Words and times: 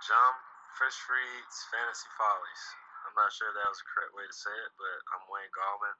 Jump 0.00 0.36
Fish 0.80 0.96
Freed's 1.04 1.58
Fantasy 1.68 2.08
Follies. 2.16 2.64
I'm 3.04 3.12
not 3.20 3.28
sure 3.36 3.52
that 3.52 3.68
was 3.68 3.76
the 3.84 3.88
correct 3.92 4.16
way 4.16 4.24
to 4.24 4.32
say 4.32 4.56
it, 4.64 4.72
but 4.80 4.96
I'm 5.12 5.28
Wayne 5.28 5.52
Gallman. 5.52 5.96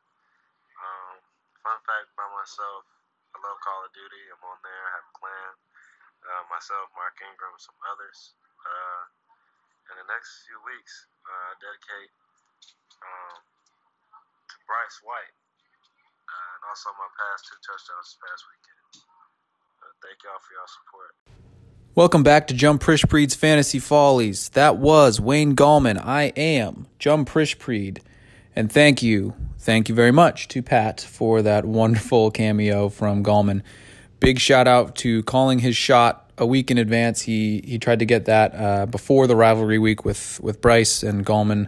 Um, 0.81 1.15
fun 1.61 1.77
fact 1.85 2.09
about 2.17 2.33
myself, 2.33 2.89
I 3.37 3.45
love 3.45 3.61
Call 3.61 3.85
of 3.85 3.93
Duty. 3.93 4.25
I'm 4.33 4.41
on 4.41 4.57
there. 4.65 4.85
I 4.89 4.91
have 4.97 5.05
a 5.05 5.15
clan. 5.21 5.53
Uh, 6.25 6.45
myself, 6.49 6.89
Mark 6.97 7.13
Ingram, 7.21 7.53
and 7.53 7.61
some 7.61 7.77
others. 7.93 8.33
Uh, 8.65 9.03
in 9.93 9.95
the 10.01 10.09
next 10.09 10.49
few 10.49 10.57
weeks, 10.65 11.05
uh, 11.29 11.53
dedicate 11.61 12.13
um, 13.05 13.37
to 14.49 14.57
Bryce 14.65 14.97
White, 15.05 15.37
uh, 16.25 16.51
and 16.57 16.63
also 16.73 16.89
my 16.97 17.09
past 17.21 17.53
two 17.53 17.61
touchdowns 17.65 18.17
this 18.17 18.21
past 18.21 18.43
weekend. 18.49 18.85
Uh, 19.85 19.93
thank 20.01 20.25
y'all 20.25 20.41
for 20.41 20.57
y'all 20.57 20.73
support. 20.73 21.40
Welcome 21.97 22.23
back 22.23 22.47
to 22.47 22.55
Jump 22.55 22.81
Prishpreed's 22.81 23.35
Fantasy 23.35 23.81
Follies. 23.81 24.51
That 24.51 24.77
was 24.77 25.21
Wayne 25.21 25.57
Gallman. 25.57 26.01
I 26.01 26.33
am 26.37 26.87
Jump 27.01 27.29
Prishpreed. 27.29 27.99
And 28.55 28.71
thank 28.71 29.03
you, 29.03 29.35
thank 29.59 29.89
you 29.89 29.95
very 29.97 30.13
much 30.13 30.47
to 30.49 30.63
Pat 30.63 31.01
for 31.01 31.43
that 31.43 31.65
wonderful 31.65 32.31
cameo 32.31 32.91
from 32.91 33.25
Gallman. 33.25 33.63
Big 34.21 34.39
shout 34.39 34.69
out 34.69 34.95
to 34.97 35.25
calling 35.25 35.59
his 35.59 35.77
shot 35.77 36.31
a 36.39 36.47
week 36.47 36.71
in 36.71 36.79
advance. 36.79 37.23
He 37.23 37.61
he 37.67 37.77
tried 37.77 37.99
to 37.99 38.07
get 38.07 38.27
that 38.27 38.55
uh, 38.55 38.87
before 38.87 39.27
the 39.27 39.35
rivalry 39.35 39.81
week 39.81 40.05
with 40.05 40.39
with 40.41 40.61
Bryce 40.61 41.03
and 41.03 41.27
Gallman 41.27 41.67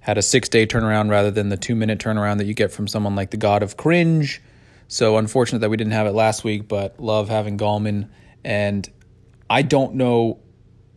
had 0.00 0.16
a 0.16 0.22
six 0.22 0.48
day 0.48 0.66
turnaround 0.66 1.10
rather 1.10 1.30
than 1.30 1.50
the 1.50 1.58
two 1.58 1.74
minute 1.74 1.98
turnaround 1.98 2.38
that 2.38 2.46
you 2.46 2.54
get 2.54 2.72
from 2.72 2.88
someone 2.88 3.14
like 3.14 3.30
the 3.32 3.36
God 3.36 3.62
of 3.62 3.76
Cringe. 3.76 4.40
So 4.88 5.18
unfortunate 5.18 5.58
that 5.58 5.68
we 5.68 5.76
didn't 5.76 5.92
have 5.92 6.06
it 6.06 6.12
last 6.12 6.42
week, 6.42 6.68
but 6.68 6.98
love 6.98 7.28
having 7.28 7.58
Gallman. 7.58 8.08
And 8.44 8.90
I 9.52 9.60
don't 9.60 9.96
know 9.96 10.40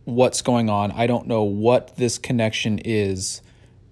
what's 0.05 0.41
going 0.41 0.70
on. 0.70 0.91
I 0.91 1.08
don't 1.08 1.27
know 1.27 1.44
what 1.44 1.98
this 1.98 2.18
connection 2.18 2.80
is 2.80 3.41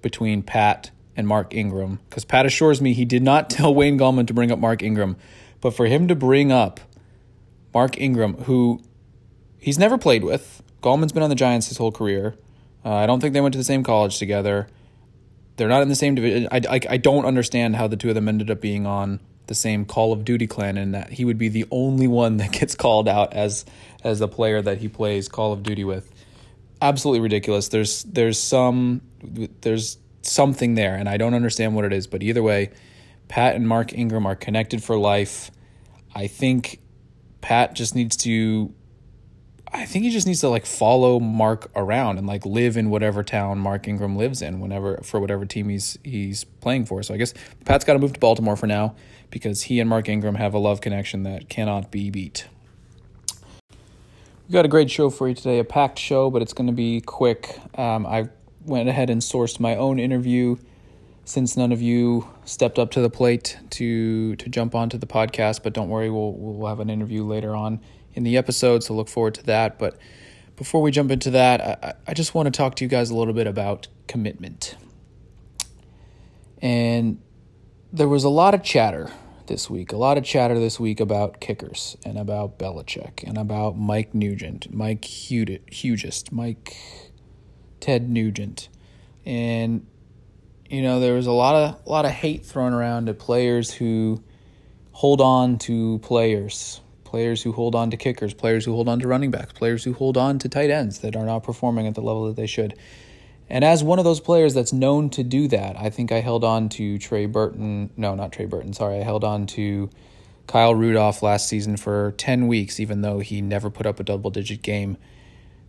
between 0.01 0.41
Pat 0.41 0.89
and 1.17 1.27
Mark 1.27 1.53
Ingram 1.53 1.99
because 2.07 2.23
Pat 2.23 2.45
assures 2.45 2.81
me 2.81 2.93
he 2.93 3.03
did 3.03 3.23
not 3.23 3.49
tell 3.49 3.75
Wayne 3.75 3.99
Gallman 3.99 4.25
to 4.27 4.33
bring 4.33 4.53
up 4.53 4.59
Mark 4.59 4.81
Ingram, 4.81 5.17
but 5.59 5.71
for 5.71 5.85
him 5.85 6.07
to 6.07 6.15
bring 6.15 6.49
up 6.49 6.79
Mark 7.73 7.99
Ingram, 7.99 8.35
who 8.43 8.81
he's 9.59 9.77
never 9.77 9.97
played 9.97 10.23
with. 10.23 10.63
Gallman's 10.81 11.11
been 11.11 11.23
on 11.23 11.29
the 11.29 11.35
Giants 11.35 11.67
his 11.67 11.77
whole 11.77 11.91
career. 11.91 12.35
Uh, 12.85 12.93
I 12.93 13.05
don't 13.05 13.19
think 13.19 13.33
they 13.33 13.41
went 13.41 13.51
to 13.51 13.57
the 13.57 13.65
same 13.65 13.83
college 13.83 14.17
together. 14.17 14.67
They're 15.57 15.67
not 15.67 15.81
in 15.81 15.89
the 15.89 15.95
same 15.95 16.15
division. 16.15 16.47
I, 16.53 16.61
I, 16.69 16.79
I 16.91 16.97
don't 16.97 17.25
understand 17.25 17.75
how 17.75 17.87
the 17.87 17.97
two 17.97 18.07
of 18.07 18.15
them 18.15 18.29
ended 18.29 18.49
up 18.49 18.61
being 18.61 18.85
on 18.85 19.19
the 19.53 19.59
same 19.59 19.85
Call 19.85 20.11
of 20.11 20.25
Duty 20.25 20.47
clan, 20.47 20.77
and 20.77 20.95
that 20.95 21.11
he 21.11 21.25
would 21.25 21.37
be 21.37 21.47
the 21.47 21.65
only 21.69 22.07
one 22.07 22.37
that 22.37 22.51
gets 22.51 22.75
called 22.75 23.07
out 23.07 23.33
as 23.33 23.65
as 24.03 24.19
the 24.19 24.27
player 24.27 24.61
that 24.61 24.79
he 24.79 24.87
plays 24.87 25.29
Call 25.29 25.53
of 25.53 25.61
Duty 25.61 25.83
with. 25.83 26.11
Absolutely 26.81 27.21
ridiculous. 27.21 27.67
There's 27.67 28.03
there's 28.03 28.39
some 28.39 29.01
there's 29.61 29.97
something 30.23 30.75
there, 30.75 30.95
and 30.95 31.07
I 31.07 31.17
don't 31.17 31.33
understand 31.33 31.75
what 31.75 31.85
it 31.85 31.93
is. 31.93 32.07
But 32.07 32.23
either 32.23 32.41
way, 32.41 32.71
Pat 33.27 33.55
and 33.55 33.67
Mark 33.67 33.93
Ingram 33.93 34.25
are 34.25 34.35
connected 34.35 34.83
for 34.83 34.97
life. 34.97 35.51
I 36.15 36.27
think 36.27 36.79
Pat 37.41 37.75
just 37.75 37.95
needs 37.95 38.15
to 38.17 38.73
I 39.73 39.85
think 39.85 40.05
he 40.05 40.11
just 40.11 40.27
needs 40.27 40.39
to 40.41 40.49
like 40.49 40.67
follow 40.67 41.19
Mark 41.19 41.71
around 41.75 42.19
and 42.19 42.27
like 42.27 42.45
live 42.45 42.77
in 42.77 42.91
whatever 42.91 43.23
town 43.23 43.57
Mark 43.57 43.87
Ingram 43.87 44.15
lives 44.15 44.41
in 44.41 44.59
whenever 44.59 44.97
for 45.03 45.19
whatever 45.19 45.45
team 45.45 45.69
he's 45.69 45.97
he's 46.03 46.43
playing 46.43 46.85
for. 46.85 47.01
So 47.01 47.13
I 47.13 47.17
guess 47.17 47.33
Pat's 47.65 47.83
got 47.83 47.93
to 47.93 47.99
move 47.99 48.13
to 48.13 48.19
Baltimore 48.19 48.55
for 48.55 48.67
now 48.67 48.95
because 49.31 49.63
he 49.63 49.79
and 49.79 49.89
Mark 49.89 50.07
Ingram 50.07 50.35
have 50.35 50.53
a 50.53 50.59
love 50.59 50.79
connection 50.79 51.23
that 51.23 51.49
cannot 51.49 51.89
be 51.89 52.11
beat. 52.11 52.47
We 54.47 54.53
got 54.53 54.65
a 54.65 54.69
great 54.69 54.91
show 54.91 55.09
for 55.09 55.27
you 55.27 55.33
today, 55.33 55.57
a 55.57 55.63
packed 55.63 55.97
show, 55.97 56.29
but 56.29 56.43
it's 56.43 56.53
going 56.53 56.67
to 56.67 56.73
be 56.73 57.01
quick. 57.01 57.57
Um, 57.75 58.05
I 58.05 58.29
went 58.65 58.89
ahead 58.89 59.09
and 59.09 59.21
sourced 59.21 59.59
my 59.59 59.75
own 59.75 59.99
interview 59.99 60.57
since 61.25 61.57
none 61.57 61.71
of 61.71 61.81
you 61.81 62.27
stepped 62.45 62.77
up 62.77 62.91
to 62.91 63.01
the 63.01 63.09
plate 63.09 63.57
to 63.71 64.35
to 64.35 64.49
jump 64.49 64.75
onto 64.75 64.99
the 64.99 65.07
podcast. 65.07 65.63
But 65.63 65.73
don't 65.73 65.89
worry, 65.89 66.11
we'll 66.11 66.33
we'll 66.33 66.69
have 66.69 66.79
an 66.79 66.91
interview 66.91 67.23
later 67.23 67.55
on 67.55 67.79
in 68.13 68.23
the 68.23 68.37
episode, 68.37 68.83
so 68.83 68.93
look 68.93 69.09
forward 69.09 69.35
to 69.35 69.43
that. 69.43 69.79
But 69.79 69.97
before 70.55 70.81
we 70.81 70.91
jump 70.91 71.11
into 71.11 71.31
that, 71.31 71.61
I, 71.61 71.93
I 72.07 72.13
just 72.13 72.35
want 72.35 72.47
to 72.47 72.51
talk 72.51 72.75
to 72.75 72.83
you 72.83 72.89
guys 72.89 73.09
a 73.09 73.15
little 73.15 73.33
bit 73.33 73.47
about 73.47 73.87
commitment. 74.07 74.75
And 76.61 77.21
there 77.91 78.07
was 78.07 78.23
a 78.23 78.29
lot 78.29 78.53
of 78.53 78.63
chatter 78.63 79.09
this 79.47 79.69
week, 79.69 79.91
a 79.91 79.97
lot 79.97 80.17
of 80.17 80.23
chatter 80.23 80.57
this 80.57 80.79
week 80.79 80.99
about 80.99 81.39
kickers 81.39 81.97
and 82.05 82.17
about 82.17 82.57
Belichick 82.57 83.23
and 83.23 83.37
about 83.37 83.77
Mike 83.77 84.13
Nugent, 84.13 84.73
Mike 84.73 85.03
Hugest, 85.03 86.31
Mike 86.31 86.77
Ted 87.79 88.09
Nugent. 88.09 88.69
And 89.25 89.85
you 90.69 90.81
know, 90.81 90.99
there 90.99 91.13
was 91.13 91.27
a 91.27 91.31
lot 91.31 91.55
of 91.55 91.85
a 91.85 91.89
lot 91.89 92.05
of 92.05 92.11
hate 92.11 92.45
thrown 92.45 92.73
around 92.73 93.09
at 93.09 93.19
players 93.19 93.71
who 93.71 94.23
hold 94.91 95.21
on 95.21 95.57
to 95.57 95.99
players 95.99 96.79
players 97.13 97.43
who 97.43 97.51
hold 97.51 97.75
on 97.75 97.91
to 97.91 97.95
kickers, 97.95 98.33
players 98.33 98.65
who 98.65 98.73
hold 98.73 98.89
on 98.89 98.99
to 98.99 99.07
running 99.07 99.29
backs, 99.29 99.53
players 99.53 99.83
who 99.83 99.93
hold 99.93 100.17
on 100.17 100.39
to 100.39 100.49
tight 100.49 100.71
ends 100.71 100.97
that 101.01 101.15
are 101.15 101.27
not 101.27 101.43
performing 101.43 101.85
at 101.85 101.93
the 101.93 102.01
level 102.01 102.25
that 102.25 102.35
they 102.35 102.47
should. 102.47 102.73
And 103.47 103.63
as 103.63 103.83
one 103.83 103.99
of 103.99 104.03
those 104.03 104.19
players 104.19 104.55
that's 104.55 104.73
known 104.73 105.11
to 105.11 105.21
do 105.23 105.47
that, 105.49 105.77
I 105.77 105.91
think 105.91 106.11
I 106.11 106.21
held 106.21 106.43
on 106.43 106.69
to 106.69 106.97
Trey 106.97 107.27
Burton. 107.27 107.91
No, 107.95 108.15
not 108.15 108.31
Trey 108.31 108.45
Burton. 108.45 108.73
Sorry, 108.73 108.99
I 108.99 109.03
held 109.03 109.23
on 109.23 109.45
to 109.45 109.91
Kyle 110.47 110.73
Rudolph 110.73 111.21
last 111.21 111.47
season 111.47 111.77
for 111.77 112.15
10 112.17 112.47
weeks, 112.47 112.79
even 112.79 113.01
though 113.01 113.19
he 113.19 113.43
never 113.43 113.69
put 113.69 113.85
up 113.85 113.99
a 113.99 114.03
double 114.03 114.31
digit 114.31 114.63
game. 114.63 114.97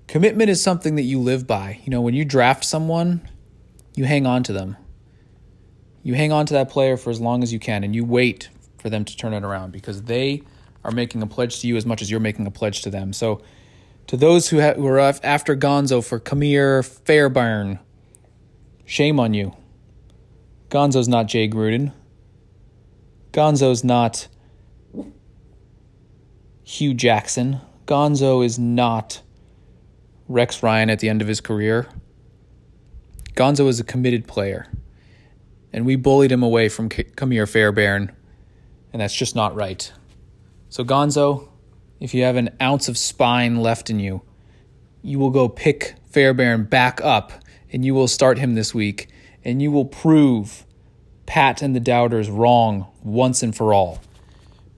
Commitment 0.06 0.48
is 0.48 0.62
something 0.62 0.94
that 0.94 1.02
you 1.02 1.20
live 1.20 1.46
by. 1.46 1.78
You 1.84 1.90
know, 1.90 2.00
when 2.00 2.14
you 2.14 2.24
draft 2.24 2.64
someone, 2.64 3.20
you 3.94 4.06
hang 4.06 4.26
on 4.26 4.44
to 4.44 4.54
them. 4.54 4.78
You 6.02 6.14
hang 6.14 6.32
on 6.32 6.46
to 6.46 6.54
that 6.54 6.70
player 6.70 6.96
for 6.96 7.10
as 7.10 7.20
long 7.20 7.42
as 7.42 7.52
you 7.52 7.58
can 7.58 7.84
and 7.84 7.94
you 7.94 8.02
wait 8.02 8.48
for 8.78 8.88
them 8.88 9.04
to 9.04 9.14
turn 9.14 9.34
it 9.34 9.44
around 9.44 9.72
because 9.72 10.04
they 10.04 10.42
are 10.84 10.90
making 10.90 11.22
a 11.22 11.26
pledge 11.26 11.60
to 11.60 11.66
you 11.66 11.76
as 11.76 11.86
much 11.86 12.02
as 12.02 12.10
you're 12.10 12.20
making 12.20 12.46
a 12.46 12.50
pledge 12.50 12.82
to 12.82 12.90
them. 12.90 13.12
So, 13.12 13.42
to 14.06 14.16
those 14.16 14.50
who, 14.50 14.60
ha- 14.60 14.74
who 14.74 14.86
are 14.86 14.98
after 15.00 15.56
Gonzo 15.56 16.04
for 16.04 16.20
Ka'imi 16.20 16.84
Fairbairn, 16.84 17.78
shame 18.84 19.18
on 19.18 19.32
you. 19.32 19.56
Gonzo's 20.68 21.08
not 21.08 21.26
Jay 21.26 21.48
Gruden. 21.48 21.92
Gonzo's 23.32 23.82
not 23.82 24.28
Hue 26.64 26.94
Jackson. 26.94 27.60
Gonzo 27.86 28.44
is 28.44 28.58
not 28.58 29.22
Rex 30.28 30.62
Ryan 30.62 30.90
at 30.90 31.00
the 31.00 31.08
end 31.08 31.22
of 31.22 31.28
his 31.28 31.40
career. 31.40 31.86
Gonzo 33.34 33.68
is 33.68 33.80
a 33.80 33.84
committed 33.84 34.26
player. 34.26 34.66
And 35.72 35.84
we 35.84 35.96
bullied 35.96 36.30
him 36.30 36.42
away 36.42 36.68
from 36.68 36.88
Ka'imi 36.88 37.48
Fairbairn, 37.48 38.12
and 38.92 39.02
that's 39.02 39.14
just 39.14 39.34
not 39.34 39.54
right. 39.54 39.92
So, 40.74 40.84
Gonzo, 40.84 41.50
if 42.00 42.14
you 42.14 42.24
have 42.24 42.34
an 42.34 42.50
ounce 42.60 42.88
of 42.88 42.98
spine 42.98 43.58
left 43.62 43.90
in 43.90 44.00
you, 44.00 44.22
you 45.02 45.20
will 45.20 45.30
go 45.30 45.48
pick 45.48 45.94
Fairbairn 46.10 46.64
back 46.64 47.00
up 47.00 47.32
and 47.72 47.84
you 47.84 47.94
will 47.94 48.08
start 48.08 48.38
him 48.38 48.56
this 48.56 48.74
week 48.74 49.08
and 49.44 49.62
you 49.62 49.70
will 49.70 49.84
prove 49.84 50.66
Pat 51.26 51.62
and 51.62 51.76
the 51.76 51.80
doubters 51.80 52.28
wrong 52.28 52.88
once 53.04 53.40
and 53.40 53.54
for 53.54 53.72
all. 53.72 54.00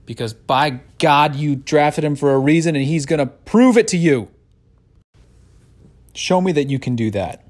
Because 0.05 0.35
by 0.35 0.81
God, 0.99 1.35
you 1.35 1.55
drafted 1.55 2.03
him 2.03 2.15
for 2.15 2.31
a 2.31 2.37
reason 2.37 2.75
and 2.75 2.85
he's 2.85 3.07
going 3.07 3.17
to 3.17 3.25
prove 3.25 3.75
it 3.75 3.87
to 3.87 3.97
you. 3.97 4.29
Show 6.13 6.41
me 6.41 6.51
that 6.51 6.69
you 6.69 6.77
can 6.77 6.95
do 6.95 7.09
that. 7.09 7.43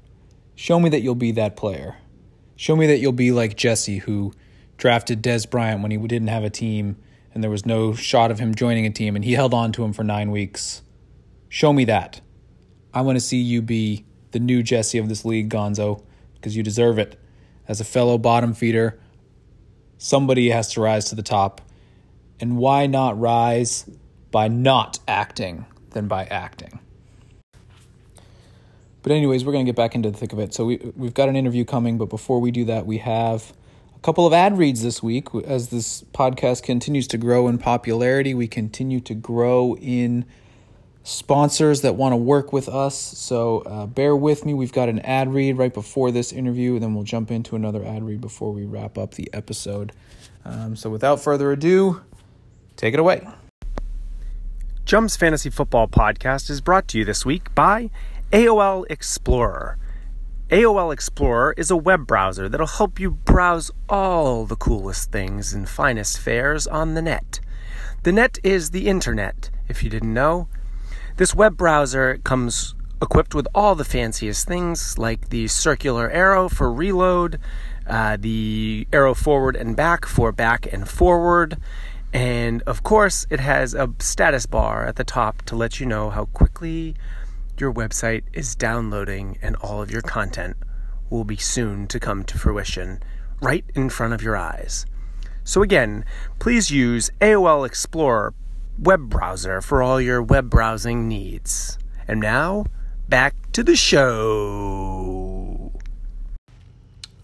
Show 0.54 0.80
me 0.80 0.88
that 0.88 1.02
you'll 1.02 1.14
be 1.14 1.32
that 1.32 1.54
player. 1.54 1.98
Show 2.56 2.76
me 2.76 2.86
that 2.86 2.96
you'll 2.96 3.12
be 3.12 3.30
like 3.30 3.58
Jesse, 3.58 3.98
who 3.98 4.32
drafted 4.78 5.22
Dez 5.22 5.48
Bryant 5.50 5.82
when 5.82 5.90
he 5.90 5.98
didn't 5.98 6.28
have 6.28 6.44
a 6.44 6.50
team 6.50 6.96
and 7.34 7.42
there 7.42 7.50
was 7.50 7.66
no 7.66 7.94
shot 7.94 8.30
of 8.30 8.38
him 8.38 8.54
joining 8.54 8.86
a 8.86 8.90
team, 8.90 9.16
and 9.16 9.24
he 9.24 9.32
held 9.32 9.54
on 9.54 9.72
to 9.72 9.84
him 9.84 9.92
for 9.92 10.04
nine 10.04 10.30
weeks. 10.30 10.82
Show 11.48 11.72
me 11.72 11.84
that. 11.86 12.20
I 12.92 13.00
want 13.02 13.16
to 13.16 13.20
see 13.20 13.38
you 13.38 13.62
be 13.62 14.04
the 14.32 14.38
new 14.38 14.62
Jesse 14.62 14.98
of 14.98 15.08
this 15.08 15.24
league, 15.24 15.50
Gonzo, 15.50 16.02
because 16.34 16.56
you 16.56 16.62
deserve 16.62 16.98
it. 16.98 17.18
As 17.66 17.80
a 17.80 17.84
fellow 17.84 18.18
bottom 18.18 18.54
feeder, 18.54 18.98
somebody 19.98 20.50
has 20.50 20.72
to 20.72 20.80
rise 20.80 21.06
to 21.06 21.14
the 21.14 21.22
top. 21.22 21.60
And 22.40 22.56
why 22.56 22.86
not 22.86 23.18
rise 23.18 23.88
by 24.30 24.48
not 24.48 24.98
acting 25.06 25.66
than 25.90 26.08
by 26.08 26.24
acting? 26.24 26.80
But, 29.02 29.12
anyways, 29.12 29.44
we're 29.44 29.52
going 29.52 29.64
to 29.64 29.68
get 29.68 29.76
back 29.76 29.94
into 29.94 30.10
the 30.10 30.16
thick 30.16 30.32
of 30.32 30.38
it. 30.38 30.54
So, 30.54 30.64
we, 30.64 30.92
we've 30.96 31.14
got 31.14 31.28
an 31.28 31.36
interview 31.36 31.64
coming, 31.64 31.98
but 31.98 32.08
before 32.08 32.40
we 32.40 32.50
do 32.50 32.64
that, 32.66 32.86
we 32.86 32.98
have 32.98 33.52
a 33.98 34.00
couple 34.00 34.24
of 34.24 34.32
ad 34.32 34.56
reads 34.56 34.80
this 34.80 35.02
week 35.02 35.26
as 35.44 35.70
this 35.70 36.04
podcast 36.14 36.62
continues 36.62 37.08
to 37.08 37.18
grow 37.18 37.48
in 37.48 37.58
popularity. 37.58 38.32
We 38.32 38.46
continue 38.46 39.00
to 39.00 39.12
grow 39.12 39.76
in 39.80 40.24
sponsors 41.02 41.80
that 41.80 41.96
want 41.96 42.12
to 42.12 42.16
work 42.16 42.52
with 42.52 42.68
us. 42.68 42.96
So 42.96 43.62
uh, 43.62 43.86
bear 43.86 44.14
with 44.14 44.46
me. 44.46 44.54
We've 44.54 44.72
got 44.72 44.88
an 44.88 45.00
ad 45.00 45.34
read 45.34 45.58
right 45.58 45.74
before 45.74 46.12
this 46.12 46.32
interview, 46.32 46.74
and 46.74 46.82
then 46.82 46.94
we'll 46.94 47.02
jump 47.02 47.32
into 47.32 47.56
another 47.56 47.84
ad 47.84 48.04
read 48.04 48.20
before 48.20 48.52
we 48.52 48.64
wrap 48.64 48.96
up 48.96 49.14
the 49.14 49.28
episode. 49.32 49.90
Um, 50.44 50.76
so 50.76 50.88
without 50.90 51.20
further 51.20 51.50
ado, 51.50 52.00
take 52.76 52.94
it 52.94 53.00
away. 53.00 53.26
Jump's 54.84 55.16
Fantasy 55.16 55.50
Football 55.50 55.88
Podcast 55.88 56.50
is 56.50 56.60
brought 56.60 56.86
to 56.88 56.98
you 56.98 57.04
this 57.04 57.26
week 57.26 57.52
by 57.56 57.90
AOL 58.30 58.84
Explorer. 58.88 59.76
AOL 60.50 60.94
Explorer 60.94 61.52
is 61.58 61.70
a 61.70 61.76
web 61.76 62.06
browser 62.06 62.48
that'll 62.48 62.66
help 62.66 62.98
you 62.98 63.10
browse 63.10 63.70
all 63.86 64.46
the 64.46 64.56
coolest 64.56 65.12
things 65.12 65.52
and 65.52 65.68
finest 65.68 66.18
fares 66.18 66.66
on 66.66 66.94
the 66.94 67.02
net. 67.02 67.40
The 68.04 68.12
net 68.12 68.38
is 68.42 68.70
the 68.70 68.88
internet, 68.88 69.50
if 69.68 69.84
you 69.84 69.90
didn't 69.90 70.14
know. 70.14 70.48
This 71.18 71.34
web 71.34 71.58
browser 71.58 72.16
comes 72.24 72.74
equipped 73.02 73.34
with 73.34 73.46
all 73.54 73.74
the 73.74 73.84
fanciest 73.84 74.48
things 74.48 74.96
like 74.96 75.28
the 75.28 75.48
circular 75.48 76.10
arrow 76.10 76.48
for 76.48 76.72
reload, 76.72 77.38
uh, 77.86 78.16
the 78.18 78.88
arrow 78.90 79.12
forward 79.12 79.54
and 79.54 79.76
back 79.76 80.06
for 80.06 80.32
back 80.32 80.66
and 80.72 80.88
forward, 80.88 81.58
and 82.12 82.62
of 82.62 82.82
course, 82.82 83.26
it 83.28 83.40
has 83.40 83.74
a 83.74 83.92
status 83.98 84.46
bar 84.46 84.86
at 84.86 84.96
the 84.96 85.04
top 85.04 85.42
to 85.42 85.56
let 85.56 85.78
you 85.78 85.84
know 85.84 86.08
how 86.08 86.24
quickly 86.26 86.94
your 87.60 87.72
website 87.72 88.22
is 88.32 88.54
downloading 88.54 89.38
and 89.42 89.56
all 89.56 89.82
of 89.82 89.90
your 89.90 90.02
content 90.02 90.56
will 91.10 91.24
be 91.24 91.36
soon 91.36 91.86
to 91.88 91.98
come 91.98 92.22
to 92.24 92.38
fruition 92.38 93.02
right 93.40 93.64
in 93.74 93.88
front 93.88 94.12
of 94.12 94.22
your 94.22 94.36
eyes. 94.36 94.86
So, 95.44 95.62
again, 95.62 96.04
please 96.38 96.70
use 96.70 97.10
AOL 97.20 97.66
Explorer 97.66 98.34
web 98.78 99.08
browser 99.08 99.60
for 99.60 99.82
all 99.82 100.00
your 100.00 100.22
web 100.22 100.50
browsing 100.50 101.08
needs. 101.08 101.78
And 102.06 102.20
now, 102.20 102.66
back 103.08 103.34
to 103.52 103.62
the 103.62 103.76
show. 103.76 105.72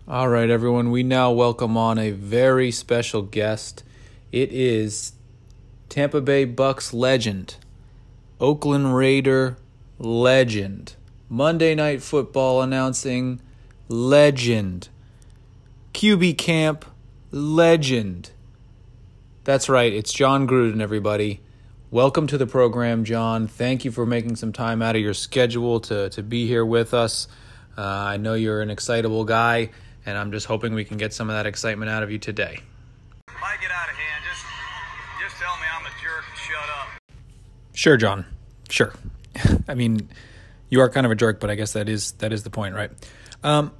All 0.09 0.29
right, 0.29 0.51
everyone, 0.51 0.91
we 0.91 1.03
now 1.03 1.31
welcome 1.33 1.77
on 1.77 1.99
a 1.99 2.11
very 2.11 2.71
special 2.71 3.23
guest. 3.23 3.85
It 4.33 4.53
is 4.53 5.13
Tampa 5.89 6.21
Bay 6.21 6.45
Bucks 6.45 6.93
legend, 6.93 7.57
Oakland 8.41 8.95
Raider 8.95 9.57
legend, 9.99 10.97
Monday 11.29 11.75
Night 11.75 12.03
Football 12.03 12.63
announcing 12.63 13.41
legend, 13.89 14.89
QB 15.93 16.37
Camp 16.37 16.85
legend. 17.31 18.31
That's 19.45 19.69
right, 19.69 19.93
it's 19.93 20.13
Jon 20.13 20.49
Gruden, 20.49 20.81
everybody. 20.81 21.41
Welcome 21.91 22.27
to 22.29 22.39
the 22.39 22.47
program, 22.47 23.05
Jon. 23.05 23.47
Thank 23.47 23.85
you 23.85 23.93
for 23.93 24.05
making 24.05 24.37
some 24.37 24.53
time 24.53 24.83
out 24.83 24.97
of 24.97 25.03
your 25.03 25.15
schedule 25.15 25.79
to, 25.81 26.11
to 26.11 26.23
be 26.23 26.47
here 26.47 26.65
with 26.65 26.93
us. 26.93 27.29
Uh, 27.79 27.83
I 27.83 28.17
know 28.17 28.35
you're 28.35 28.63
an 28.63 28.71
excitable 28.71 29.25
guy, 29.25 29.71
and 30.05 30.19
I'm 30.19 30.33
just 30.33 30.47
hoping 30.47 30.75
we 30.75 30.85
can 30.85 30.97
get 30.97 31.13
some 31.13 31.31
of 31.31 31.37
that 31.37 31.47
excitement 31.47 31.91
out 31.91 32.03
of 32.03 32.11
you 32.11 32.19
today. 32.19 32.59
I 33.29 33.57
get 33.61 33.71
out 33.71 33.89
of 33.89 33.95
hand, 33.95 34.25
just 34.29 34.45
just 35.23 35.37
tell 35.41 35.55
me 35.57 35.67
I'm 35.73 35.87
a 35.87 35.91
jerk 36.03 36.25
and 36.29 36.39
shut 36.39 36.69
up. 36.81 36.89
Sure, 37.75 37.97
Jon. 37.97 38.25
Sure. 38.69 38.93
I 39.69 39.75
mean, 39.75 40.09
you 40.69 40.81
are 40.81 40.89
kind 40.89 41.07
of 41.07 41.13
a 41.13 41.15
jerk, 41.15 41.41
but 41.41 41.51
I 41.51 41.55
guess 41.55 41.73
that 41.73 41.89
is 41.89 42.13
that 42.13 42.33
is 42.33 42.43
the 42.43 42.51
point, 42.51 42.75
right? 42.75 42.91
Um, 43.43 43.73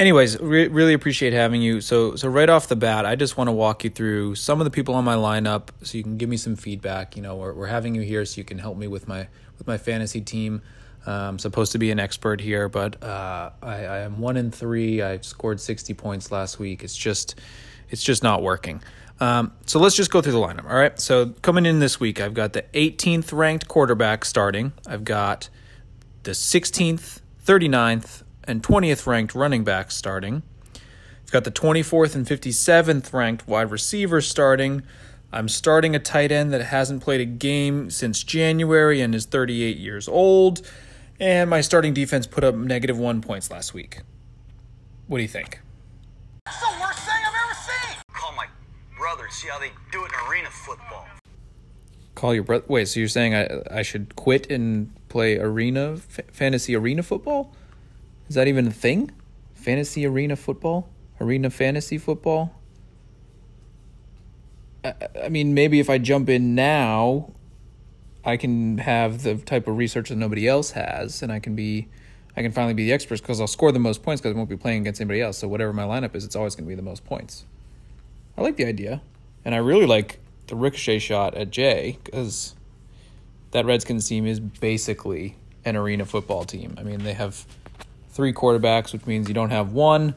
anyways, 0.00 0.40
re- 0.40 0.68
really 0.68 0.94
appreciate 0.94 1.32
having 1.32 1.62
you. 1.62 1.80
So, 1.80 2.16
so 2.16 2.28
right 2.28 2.48
off 2.48 2.68
the 2.68 2.76
bat, 2.76 3.06
I 3.06 3.16
just 3.16 3.36
want 3.36 3.48
to 3.48 3.52
walk 3.52 3.84
you 3.84 3.90
through 3.90 4.34
some 4.34 4.60
of 4.60 4.64
the 4.64 4.70
people 4.70 4.94
on 4.94 5.04
my 5.04 5.14
lineup, 5.14 5.68
so 5.82 5.98
you 5.98 6.02
can 6.02 6.16
give 6.16 6.28
me 6.28 6.36
some 6.36 6.56
feedback. 6.56 7.16
You 7.16 7.22
know, 7.22 7.36
we're, 7.36 7.52
we're 7.52 7.66
having 7.66 7.94
you 7.94 8.02
here 8.02 8.24
so 8.24 8.38
you 8.38 8.44
can 8.44 8.58
help 8.58 8.76
me 8.76 8.86
with 8.86 9.06
my 9.08 9.28
with 9.58 9.66
my 9.66 9.78
fantasy 9.78 10.20
team. 10.20 10.62
Uh, 11.06 11.10
I'm 11.10 11.38
supposed 11.38 11.72
to 11.72 11.78
be 11.78 11.90
an 11.90 12.00
expert 12.00 12.40
here, 12.40 12.68
but 12.68 13.02
uh, 13.02 13.50
I, 13.62 13.74
I 13.84 13.98
am 14.00 14.18
one 14.20 14.36
in 14.36 14.50
three. 14.50 15.02
I 15.02 15.18
scored 15.18 15.60
60 15.60 15.92
points 15.94 16.32
last 16.32 16.58
week. 16.58 16.82
It's 16.82 16.96
just, 16.96 17.38
it's 17.90 18.02
just 18.02 18.22
not 18.22 18.42
working. 18.42 18.82
Um, 19.20 19.52
so 19.66 19.78
let's 19.78 19.94
just 19.96 20.10
go 20.10 20.20
through 20.20 20.32
the 20.32 20.38
lineup. 20.38 20.68
All 20.68 20.76
right. 20.76 20.98
So 20.98 21.30
coming 21.42 21.66
in 21.66 21.78
this 21.78 22.00
week, 22.00 22.20
I've 22.20 22.34
got 22.34 22.52
the 22.52 22.62
18th 22.74 23.32
ranked 23.32 23.68
quarterback 23.68 24.24
starting. 24.24 24.72
I've 24.86 25.04
got 25.04 25.48
the 26.24 26.32
16th, 26.32 27.20
39th, 27.44 28.22
and 28.44 28.62
20th 28.62 29.06
ranked 29.06 29.34
running 29.34 29.64
backs 29.64 29.96
starting. 29.96 30.42
I've 30.74 31.30
got 31.30 31.44
the 31.44 31.52
24th 31.52 32.14
and 32.14 32.26
57th 32.26 33.12
ranked 33.12 33.46
wide 33.46 33.70
receivers 33.70 34.28
starting. 34.28 34.82
I'm 35.32 35.48
starting 35.48 35.96
a 35.96 35.98
tight 35.98 36.30
end 36.30 36.52
that 36.52 36.62
hasn't 36.62 37.02
played 37.02 37.20
a 37.20 37.24
game 37.24 37.90
since 37.90 38.22
January 38.22 39.00
and 39.00 39.14
is 39.14 39.26
38 39.26 39.76
years 39.76 40.06
old. 40.06 40.62
And 41.18 41.48
my 41.48 41.60
starting 41.60 41.94
defense 41.94 42.26
put 42.26 42.44
up 42.44 42.54
negative 42.54 42.98
one 42.98 43.20
points 43.20 43.50
last 43.50 43.74
week. 43.74 44.02
What 45.06 45.18
do 45.18 45.22
you 45.22 45.28
think? 45.28 45.60
Brother, 49.24 49.34
see 49.34 49.48
how 49.48 49.58
they 49.58 49.72
do 49.90 50.04
it 50.04 50.10
in 50.12 50.30
arena 50.30 50.50
football. 50.50 51.06
Call 52.14 52.34
your 52.34 52.44
brother. 52.44 52.64
Wait, 52.68 52.88
so 52.88 53.00
you're 53.00 53.08
saying 53.08 53.34
I 53.34 53.62
I 53.70 53.82
should 53.82 54.14
quit 54.16 54.50
and 54.50 54.94
play 55.08 55.38
arena 55.38 55.94
f- 55.94 56.20
fantasy 56.32 56.76
arena 56.76 57.02
football? 57.02 57.54
Is 58.28 58.34
that 58.36 58.48
even 58.48 58.68
a 58.68 58.70
thing? 58.70 59.10
Fantasy 59.54 60.06
arena 60.06 60.36
football? 60.36 60.88
Arena 61.20 61.50
fantasy 61.50 61.98
football? 61.98 62.54
I, 64.84 64.94
I 65.24 65.28
mean, 65.28 65.54
maybe 65.54 65.80
if 65.80 65.90
I 65.90 65.98
jump 65.98 66.28
in 66.28 66.54
now, 66.54 67.32
I 68.24 68.36
can 68.36 68.78
have 68.78 69.22
the 69.22 69.36
type 69.36 69.66
of 69.66 69.76
research 69.76 70.08
that 70.08 70.16
nobody 70.16 70.46
else 70.48 70.72
has, 70.72 71.22
and 71.22 71.32
I 71.32 71.40
can 71.40 71.54
be, 71.54 71.88
I 72.36 72.42
can 72.42 72.52
finally 72.52 72.74
be 72.74 72.84
the 72.84 72.92
expert 72.92 73.20
because 73.20 73.40
I'll 73.40 73.46
score 73.46 73.72
the 73.72 73.78
most 73.78 74.02
points 74.02 74.20
because 74.20 74.34
I 74.34 74.36
won't 74.36 74.48
be 74.48 74.56
playing 74.56 74.82
against 74.82 75.00
anybody 75.00 75.20
else. 75.20 75.38
So 75.38 75.48
whatever 75.48 75.72
my 75.72 75.84
lineup 75.84 76.14
is, 76.14 76.24
it's 76.24 76.36
always 76.36 76.54
going 76.54 76.64
to 76.64 76.68
be 76.68 76.74
the 76.74 76.82
most 76.82 77.04
points. 77.04 77.44
I 78.36 78.42
like 78.42 78.56
the 78.56 78.66
idea, 78.66 79.02
and 79.44 79.54
I 79.54 79.58
really 79.58 79.86
like 79.86 80.20
the 80.46 80.56
ricochet 80.56 80.98
shot 80.98 81.34
at 81.34 81.50
Jay 81.50 81.98
because 82.04 82.54
that 83.50 83.66
Redskins 83.66 84.08
team 84.08 84.26
is 84.26 84.40
basically 84.40 85.36
an 85.64 85.76
arena 85.76 86.04
football 86.04 86.44
team. 86.44 86.74
I 86.78 86.82
mean, 86.82 87.04
they 87.04 87.14
have 87.14 87.46
three 88.10 88.32
quarterbacks, 88.32 88.92
which 88.92 89.06
means 89.06 89.28
you 89.28 89.34
don't 89.34 89.50
have 89.50 89.72
one, 89.72 90.14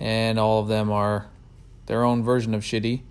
and 0.00 0.38
all 0.38 0.60
of 0.60 0.68
them 0.68 0.90
are 0.90 1.26
their 1.86 2.04
own 2.04 2.22
version 2.22 2.54
of 2.54 2.62
shitty. 2.62 3.02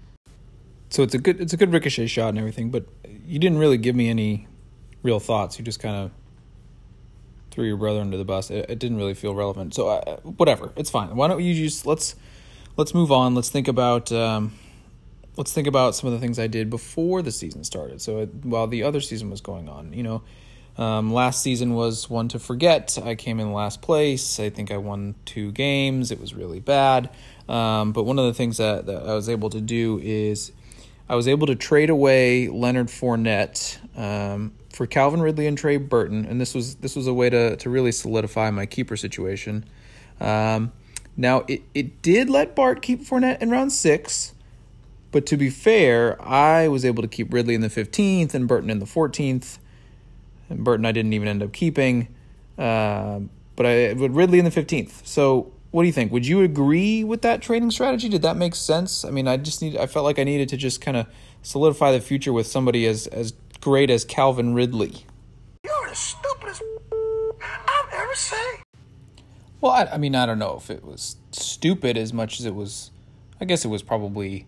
So 0.89 1.04
it's 1.04 1.13
a 1.13 1.18
good 1.18 1.42
it's 1.42 1.54
a 1.54 1.57
good 1.57 1.71
ricochet 1.71 2.07
shot 2.07 2.30
and 2.30 2.38
everything, 2.38 2.69
but 2.69 2.86
you 3.25 3.39
didn't 3.39 3.57
really 3.57 3.77
give 3.77 3.95
me 3.95 4.10
any 4.10 4.48
real 5.01 5.19
thoughts. 5.19 5.57
You 5.57 5.65
just 5.65 5.80
kind 5.80 5.95
of 5.95 6.12
threw 7.51 7.65
your 7.65 7.77
brother 7.77 8.00
under 8.00 8.18
the 8.18 8.25
bus. 8.25 8.50
It, 8.51 8.69
it 8.69 8.80
didn't 8.80 8.98
really 8.98 9.13
feel 9.13 9.33
relevant. 9.33 9.74
So 9.74 9.89
uh, 9.89 10.18
whatever, 10.21 10.71
it's 10.75 10.89
fine. 10.89 11.15
Why 11.15 11.27
don't 11.27 11.42
you 11.42 11.54
just 11.54 11.86
let's 11.86 12.15
let's 12.77 12.94
move 12.94 13.12
on. 13.12 13.33
Let's 13.36 13.50
think 13.50 13.68
about 13.68 14.12
um, 14.12 14.54
let's 15.38 15.51
think 15.51 15.68
about 15.68 15.95
some 15.95 16.07
of 16.07 16.13
the 16.13 16.19
things 16.19 16.39
I 16.39 16.47
did 16.47 16.69
before 16.69 17.21
the 17.21 17.31
season 17.31 17.63
started. 17.63 18.01
So 18.01 18.19
it, 18.19 18.30
while 18.44 18.68
the 18.68 18.83
other 18.83 19.01
season 19.01 19.30
was 19.30 19.41
going 19.41 19.69
on, 19.69 19.94
you 19.94 20.03
know, 20.03 20.21
um, 20.77 21.13
last 21.13 21.41
season 21.44 21.75
was 21.75 22.09
one 22.09 22.27
to 22.30 22.39
forget. 22.39 22.97
I 23.03 23.15
came 23.15 23.39
in 23.39 23.53
last 23.53 23.81
place. 23.81 24.39
I 24.39 24.50
think 24.50 24.72
I 24.72 24.77
won 24.77 25.15
two 25.25 25.51
games. 25.51 26.12
It 26.12 26.19
was 26.19 26.34
really 26.34 26.60
bad. 26.60 27.10
Um, 27.48 27.91
but 27.91 28.03
one 28.03 28.17
of 28.17 28.25
the 28.25 28.34
things 28.34 28.57
that, 28.57 28.88
that 28.88 29.07
I 29.07 29.13
was 29.13 29.29
able 29.29 29.50
to 29.51 29.62
do 29.62 30.00
is 30.01 30.51
I 31.07 31.15
was 31.15 31.27
able 31.27 31.48
to 31.48 31.55
trade 31.55 31.89
away 31.89 32.48
Leonard 32.48 32.88
Fournette 32.88 33.77
um, 33.98 34.53
for 34.72 34.88
Calvin 34.88 35.22
Ridley 35.22 35.48
and 35.48 35.57
Trey 35.57 35.77
Burton, 35.77 36.25
and 36.25 36.39
this 36.39 36.55
was 36.55 36.75
this 36.75 36.96
was 36.96 37.07
a 37.07 37.13
way 37.13 37.29
to 37.29 37.57
to 37.57 37.69
really 37.69 37.91
solidify 37.91 38.50
my 38.51 38.65
keeper 38.65 38.96
situation. 38.96 39.65
Um, 40.19 40.72
now 41.17 41.43
it 41.48 41.62
it 41.74 42.01
did 42.01 42.29
let 42.29 42.55
Bart 42.55 42.81
keep 42.81 43.01
Fournette 43.01 43.41
in 43.41 43.51
round 43.51 43.74
six, 43.74 44.32
but 45.13 45.27
to 45.27 45.38
be 45.38 45.51
fair, 45.51 46.22
I 46.22 46.67
was 46.67 46.84
able 46.84 47.03
to 47.03 47.08
keep 47.08 47.32
Ridley 47.32 47.53
in 47.53 47.62
the 47.62 47.70
fifteenth 47.70 48.34
and 48.34 48.48
Burton 48.48 48.70
in 48.70 48.79
the 48.79 48.86
fourteenth. 48.86 49.60
And 50.50 50.63
Burton 50.63 50.86
I 50.86 50.91
didn't 50.91 51.13
even 51.13 51.27
end 51.27 51.41
up 51.41 51.53
keeping, 51.53 52.13
uh, 52.58 53.20
but 53.55 53.65
I 53.65 53.93
but 53.93 54.10
Ridley 54.10 54.39
in 54.39 54.46
the 54.46 54.51
fifteenth. 54.51 55.05
So 55.08 55.53
what 55.70 55.84
do 55.84 55.88
you 55.88 55.93
think? 55.93 56.12
Would 56.12 56.27
you 56.27 56.41
agree 56.41 57.03
with 57.03 57.22
that 57.22 57.41
trading 57.41 57.72
strategy? 57.72 58.10
Did 58.10 58.24
that 58.24 58.38
make 58.38 58.55
sense? 58.55 59.05
I 59.05 59.12
mean, 59.12 59.27
I 59.27 59.38
just 59.38 59.62
need 59.62 59.77
I 59.77 59.86
felt 59.86 60.03
like 60.03 60.17
I 60.17 60.24
needed 60.24 60.50
to 60.50 60.58
just 60.58 60.82
kind 60.82 60.98
of 60.98 61.08
solidify 61.43 61.91
the 61.91 62.01
future 62.01 62.34
with 62.34 62.48
somebody 62.48 62.88
as 62.88 63.05
as 63.08 63.34
great 63.62 63.91
as 63.91 64.03
Calvin 64.03 64.55
Ridley. 64.55 65.05
You're 65.63 65.89
the 65.89 65.96
stupidest 65.96 66.63
I've 67.41 67.93
ever 67.93 68.15
seen. 68.15 68.63
Well, 69.62 69.72
I, 69.72 69.86
I 69.93 69.98
mean, 69.98 70.15
I 70.15 70.25
don't 70.25 70.39
know 70.39 70.58
if 70.58 70.70
it 70.72 70.84
was 70.84 71.17
stupid 71.32 71.98
as 71.98 72.12
much 72.12 72.39
as 72.39 72.46
it 72.48 72.55
was. 72.55 72.89
I 73.39 73.46
guess 73.46 73.63
it 73.63 73.70
was 73.70 73.82
probably 73.82 74.48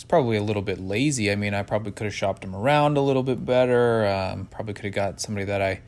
was 0.00 0.04
probably 0.06 0.38
a 0.38 0.42
little 0.42 0.62
bit 0.62 0.80
lazy. 0.80 1.30
I 1.30 1.36
mean, 1.36 1.52
I 1.52 1.62
probably 1.62 1.92
could 1.92 2.06
have 2.06 2.14
shopped 2.14 2.42
him 2.42 2.56
around 2.56 2.96
a 2.96 3.02
little 3.02 3.22
bit 3.22 3.44
better. 3.44 4.06
Um, 4.06 4.46
probably 4.46 4.72
could 4.72 4.86
have 4.86 4.94
got 4.94 5.20
somebody 5.20 5.44
that 5.44 5.60
I 5.60 5.82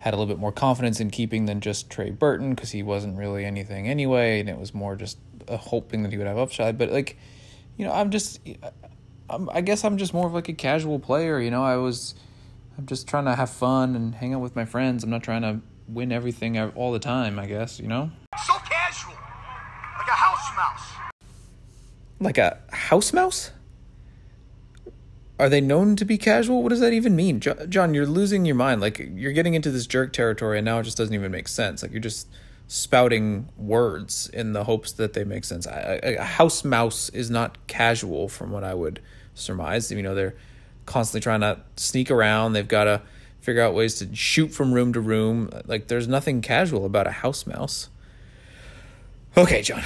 had 0.00 0.12
a 0.12 0.18
little 0.18 0.32
bit 0.32 0.38
more 0.38 0.52
confidence 0.52 1.00
in 1.00 1.08
keeping 1.08 1.46
than 1.46 1.62
just 1.62 1.88
Trey 1.88 2.10
Burton 2.10 2.50
because 2.50 2.72
he 2.72 2.82
wasn't 2.82 3.16
really 3.16 3.46
anything 3.46 3.88
anyway, 3.88 4.38
and 4.38 4.50
it 4.50 4.58
was 4.58 4.74
more 4.74 4.96
just 4.96 5.16
a 5.48 5.56
hoping 5.56 6.02
that 6.02 6.12
he 6.12 6.18
would 6.18 6.26
have 6.26 6.36
upside. 6.36 6.76
But 6.76 6.92
like, 6.92 7.16
you 7.78 7.86
know, 7.86 7.92
I'm 7.92 8.10
just, 8.10 8.38
I'm, 9.30 9.48
I 9.48 9.62
guess 9.62 9.82
I'm 9.82 9.96
just 9.96 10.12
more 10.12 10.26
of 10.26 10.34
like 10.34 10.50
a 10.50 10.52
casual 10.52 10.98
player. 10.98 11.40
You 11.40 11.50
know, 11.50 11.64
I 11.64 11.76
was, 11.76 12.14
I'm 12.76 12.84
just 12.84 13.08
trying 13.08 13.24
to 13.24 13.34
have 13.34 13.48
fun 13.48 13.96
and 13.96 14.14
hang 14.14 14.34
out 14.34 14.42
with 14.42 14.54
my 14.54 14.66
friends. 14.66 15.04
I'm 15.04 15.10
not 15.10 15.22
trying 15.22 15.40
to 15.40 15.60
win 15.88 16.12
everything 16.12 16.58
all 16.58 16.92
the 16.92 16.98
time. 16.98 17.38
I 17.38 17.46
guess 17.46 17.80
you 17.80 17.88
know, 17.88 18.10
So 18.46 18.52
casual. 18.68 19.14
Like 19.96 20.08
a 20.08 20.10
house 20.10 20.54
mouse. 20.54 21.03
Like 22.24 22.38
a 22.38 22.58
house 22.70 23.12
mouse. 23.12 23.50
are 25.38 25.48
they 25.48 25.60
known 25.60 25.96
to 25.96 26.04
be 26.04 26.16
casual? 26.16 26.62
What 26.62 26.68
does 26.68 26.80
that 26.80 26.92
even 26.92 27.16
mean? 27.16 27.40
Jon, 27.40 27.94
you're 27.94 28.06
losing 28.06 28.44
your 28.44 28.54
mind. 28.54 28.80
Like 28.80 28.98
you're 29.14 29.32
getting 29.32 29.54
into 29.54 29.70
this 29.70 29.86
jerk 29.86 30.12
territory 30.12 30.58
and 30.58 30.64
now 30.64 30.78
it 30.78 30.84
just 30.84 30.96
doesn't 30.96 31.14
even 31.14 31.32
make 31.32 31.48
sense. 31.48 31.82
Like 31.82 31.92
you're 31.92 32.00
just 32.00 32.28
spouting 32.68 33.48
words 33.56 34.30
in 34.32 34.52
the 34.52 34.64
hopes 34.64 34.92
that 34.92 35.12
they 35.12 35.24
make 35.24 35.44
sense. 35.44 35.66
A, 35.66 36.22
house 36.22 36.64
mouse 36.64 37.08
is 37.10 37.30
not 37.30 37.66
casual 37.66 38.28
from 38.28 38.52
what 38.52 38.64
I 38.64 38.74
would 38.74 39.00
surmise. 39.34 39.90
You 39.90 40.02
know, 40.02 40.14
they're 40.14 40.36
constantly 40.86 41.20
trying 41.20 41.40
to 41.40 41.60
sneak 41.76 42.10
around. 42.10 42.52
They've 42.52 42.66
got 42.66 42.84
to 42.84 43.02
figure 43.40 43.60
out 43.60 43.74
ways 43.74 43.96
to 43.96 44.14
shoot 44.14 44.48
from 44.48 44.72
room 44.72 44.92
to 44.92 45.00
room. 45.00 45.50
Like 45.66 45.88
there's 45.88 46.08
nothing 46.08 46.40
casual 46.42 46.86
about 46.86 47.06
a 47.06 47.12
house 47.12 47.46
mouse. 47.46 47.90
Okay, 49.36 49.62
Jon. 49.62 49.82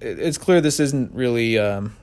It's 0.00 0.38
clear 0.38 0.60
this 0.60 0.80
isn't 0.80 1.14
really 1.14 1.56
um, 1.58 1.94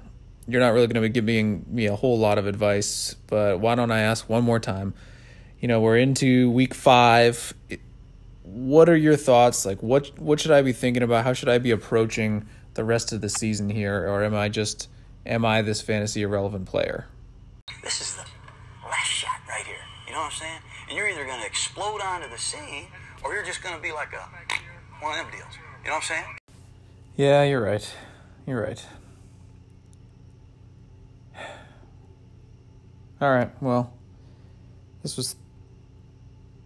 you're 0.48 0.62
not 0.62 0.70
really 0.70 0.88
going 0.88 0.96
to 0.96 1.02
be 1.02 1.10
giving 1.10 1.66
me 1.68 1.88
a 1.88 1.96
whole 1.96 2.18
lot 2.18 2.38
of 2.38 2.48
advice, 2.48 3.16
but 3.28 3.60
why 3.60 3.76
don't 3.76 3.92
I 3.92 4.00
ask 4.00 4.30
one 4.30 4.46
more 4.46 4.60
time? 4.60 4.94
You 5.60 5.68
know, 5.68 5.82
we're 5.82 5.98
into 5.98 6.50
week 6.52 6.74
five. 6.74 7.54
What 8.44 8.88
are 8.88 8.96
your 8.96 9.18
thoughts? 9.18 9.66
Like, 9.66 9.84
what 9.84 10.18
what 10.20 10.40
should 10.40 10.52
I 10.52 10.62
be 10.62 10.72
thinking 10.72 11.04
about? 11.04 11.26
How 11.26 11.34
should 11.34 11.50
I 11.50 11.58
be 11.58 11.72
approaching 11.72 12.48
the 12.76 12.86
rest 12.86 13.12
of 13.12 13.20
the 13.20 13.30
season 13.30 13.70
here, 13.70 14.08
or 14.08 14.24
am 14.24 14.34
I 14.34 14.48
just 14.48 14.88
am 15.26 15.44
I 15.44 15.62
this 15.62 15.82
fantasy 15.82 16.22
irrelevant 16.22 16.66
player? 16.66 17.08
This 17.84 18.00
is 18.00 18.16
the 18.16 18.24
last 18.88 19.08
shot 19.08 19.42
right 19.50 19.66
here. 19.66 19.76
You 20.08 20.14
know 20.14 20.20
what 20.20 20.26
I'm 20.26 20.32
saying? 20.32 20.60
And 20.88 20.98
you're 20.98 21.10
either 21.10 21.26
going 21.26 21.42
to 21.42 21.46
explode 21.46 22.00
onto 22.02 22.30
the 22.30 22.38
scene, 22.38 22.88
or 23.22 23.34
you're 23.34 23.44
just 23.44 23.62
going 23.62 23.76
to 23.76 23.82
be 23.82 23.92
like 23.92 24.14
a 24.14 25.04
one 25.04 25.20
of 25.20 25.26
them 25.26 25.40
deals. 25.40 25.67
You 25.88 25.92
know 25.92 26.00
what 26.00 26.12
I'm 26.12 26.18
saying? 26.18 26.38
Yeah, 27.16 27.44
you're 27.44 27.62
right. 27.62 27.94
You're 28.46 28.62
right. 28.62 28.86
All 33.22 33.32
right. 33.32 33.50
Well, 33.62 33.94
this 35.02 35.16
was 35.16 35.38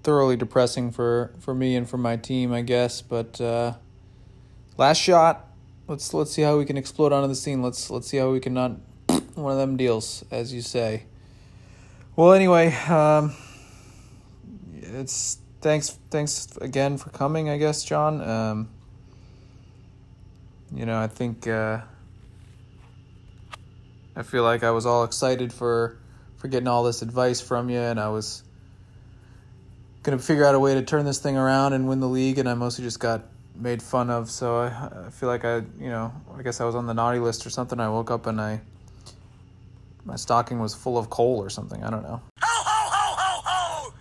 thoroughly 0.01 0.37
depressing 0.37 0.89
for 0.89 1.35
for 1.37 1.53
me 1.53 1.75
and 1.75 1.87
for 1.87 1.99
my 1.99 2.17
team, 2.17 2.51
I 2.51 2.63
guess. 2.63 3.03
But 3.03 3.39
uh, 3.39 3.73
last 4.77 4.97
shot. 4.97 5.45
Let's 5.87 6.15
let's 6.15 6.31
see 6.31 6.41
how 6.41 6.57
we 6.57 6.65
can 6.65 6.75
explode 6.75 7.13
onto 7.13 7.27
the 7.27 7.35
scene. 7.35 7.61
Let's 7.61 7.91
let's 7.91 8.07
see 8.07 8.17
how 8.17 8.31
we 8.31 8.39
can 8.39 8.55
not 8.55 8.71
one 9.35 9.51
of 9.51 9.59
them 9.59 9.77
deals, 9.77 10.25
as 10.31 10.51
you 10.51 10.61
say. 10.61 11.03
Well, 12.15 12.33
anyway, 12.33 12.73
um, 12.87 13.35
it's 14.81 15.37
thanks 15.61 15.99
thanks 16.09 16.57
again 16.59 16.97
for 16.97 17.11
coming. 17.11 17.51
I 17.51 17.59
guess, 17.59 17.83
Jon. 17.83 18.19
Um, 18.27 18.69
you 20.73 20.85
know, 20.85 20.99
I 20.99 21.07
think 21.07 21.47
uh, 21.47 21.79
I 24.15 24.23
feel 24.23 24.43
like 24.43 24.63
I 24.63 24.71
was 24.71 24.85
all 24.85 25.03
excited 25.03 25.51
for 25.51 25.97
for 26.37 26.47
getting 26.47 26.67
all 26.67 26.83
this 26.83 27.01
advice 27.01 27.41
from 27.41 27.69
you, 27.69 27.79
and 27.79 27.99
I 27.99 28.09
was 28.09 28.43
gonna 30.03 30.19
figure 30.19 30.45
out 30.45 30.55
a 30.55 30.59
way 30.59 30.73
to 30.73 30.81
turn 30.81 31.05
this 31.05 31.19
thing 31.19 31.37
around 31.37 31.73
and 31.73 31.87
win 31.87 31.99
the 31.99 32.09
league, 32.09 32.37
and 32.37 32.49
I 32.49 32.53
mostly 32.53 32.83
just 32.83 32.99
got 32.99 33.23
made 33.55 33.81
fun 33.81 34.09
of. 34.09 34.29
So 34.29 34.57
I, 34.57 35.07
I 35.07 35.09
feel 35.09 35.29
like 35.29 35.45
I, 35.45 35.57
you 35.57 35.89
know, 35.89 36.13
I 36.37 36.41
guess 36.41 36.61
I 36.61 36.65
was 36.65 36.75
on 36.75 36.87
the 36.87 36.93
naughty 36.93 37.19
list 37.19 37.45
or 37.45 37.49
something. 37.49 37.79
I 37.79 37.89
woke 37.89 38.11
up 38.11 38.25
and 38.25 38.39
I, 38.39 38.61
my 40.05 40.15
stocking 40.15 40.59
was 40.59 40.73
full 40.73 40.97
of 40.97 41.09
coal 41.09 41.41
or 41.41 41.49
something. 41.49 41.83
I 41.83 41.89
don't 41.89 42.03
know. 42.03 42.21
Ho 42.41 42.63
ho 42.63 42.89
ho 42.89 43.15
ho 43.17 43.41
ho. 43.45 43.93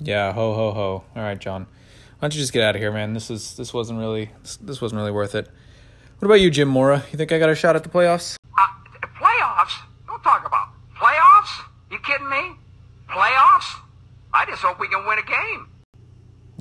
Yeah, 0.00 0.32
ho 0.32 0.54
ho 0.54 0.72
ho. 0.72 1.04
All 1.16 1.22
right, 1.22 1.38
Jon. 1.38 1.64
Why 1.64 2.28
don't 2.28 2.34
you 2.34 2.40
just 2.40 2.52
get 2.52 2.62
out 2.62 2.76
of 2.76 2.80
here, 2.80 2.92
man? 2.92 3.12
This 3.12 3.30
is 3.30 3.56
this 3.56 3.74
wasn't 3.74 3.98
really 3.98 4.30
this, 4.42 4.56
this 4.56 4.80
wasn't 4.80 4.98
really 4.98 5.12
worth 5.12 5.34
it. 5.34 5.48
What 6.18 6.26
about 6.26 6.40
you, 6.40 6.50
Jim 6.50 6.68
Mora? 6.68 7.04
You 7.12 7.18
think 7.18 7.30
I 7.30 7.38
got 7.38 7.50
a 7.50 7.54
shot 7.54 7.76
at 7.76 7.82
the 7.82 7.90
playoffs? 7.90 8.36
Uh, 8.58 8.66
playoffs? 9.20 9.74
Don't 10.06 10.22
talk 10.22 10.46
about 10.46 10.68
Playoffs? 10.96 11.62
You 11.90 11.98
kidding 11.98 12.28
me? 12.30 12.56
Playoffs? 13.08 13.80
I 14.32 14.46
just 14.46 14.62
hope 14.62 14.80
we 14.80 14.88
can 14.88 15.06
win 15.06 15.18
a 15.18 15.22
game. 15.22 15.68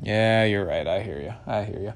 Yeah, 0.03 0.43
you're 0.43 0.65
right. 0.65 0.85
I 0.85 1.01
hear 1.01 1.19
you. 1.21 1.33
I 1.47 1.63
hear 1.63 1.79
you. 1.79 1.93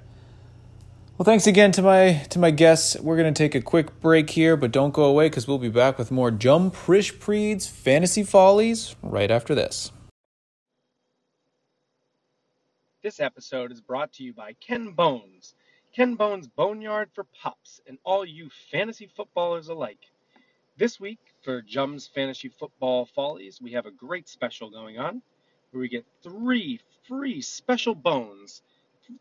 Well, 1.17 1.25
thanks 1.25 1.47
again 1.47 1.73
to 1.73 1.81
my 1.81 2.25
to 2.29 2.39
my 2.39 2.49
guests. 2.49 2.97
We're 2.97 3.17
gonna 3.17 3.33
take 3.33 3.55
a 3.55 3.61
quick 3.61 3.99
break 3.99 4.29
here, 4.29 4.55
but 4.55 4.71
don't 4.71 4.93
go 4.93 5.03
away 5.03 5.27
because 5.27 5.49
we'll 5.49 5.57
be 5.57 5.67
back 5.67 5.97
with 5.97 6.11
more 6.11 6.31
Jum 6.31 6.71
Prishpreed's 6.71 7.67
Fantasy 7.67 8.23
Follies 8.23 8.95
right 9.03 9.29
after 9.29 9.53
this. 9.53 9.91
This 13.03 13.19
episode 13.19 13.73
is 13.73 13.81
brought 13.81 14.13
to 14.13 14.23
you 14.23 14.33
by 14.33 14.53
Ken 14.65 14.91
Bones. 14.91 15.55
Ken 15.95 16.13
Bones 16.15 16.47
Boneyard 16.47 17.09
for 17.13 17.23
Pups 17.23 17.81
and 17.87 17.97
all 18.03 18.23
you 18.23 18.49
fantasy 18.71 19.07
footballers 19.07 19.69
alike. 19.69 20.05
This 20.77 20.99
week, 20.99 21.19
for 21.41 21.63
Jum's 21.63 22.07
Fantasy 22.07 22.49
Football 22.49 23.07
Follies, 23.07 23.59
we 23.59 23.71
have 23.71 23.87
a 23.87 23.91
great 23.91 24.29
special 24.29 24.69
going 24.69 24.99
on 24.99 25.21
where 25.71 25.81
we 25.81 25.89
get 25.89 26.05
three 26.21 26.79
free 27.07 27.41
special 27.41 27.95
bones, 27.95 28.61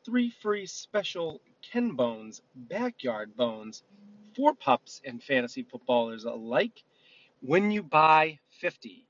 three 0.05 0.31
free 0.31 0.67
special 0.67 1.41
Ken 1.63 1.93
Bones 1.93 2.43
backyard 2.55 3.35
bones 3.35 3.83
for 4.37 4.55
pups 4.55 5.01
and 5.07 5.23
fantasy 5.23 5.63
footballers 5.63 6.25
alike 6.25 6.85
when 7.41 7.71
you 7.71 7.83
buy 7.83 8.39
50. 8.61 9.07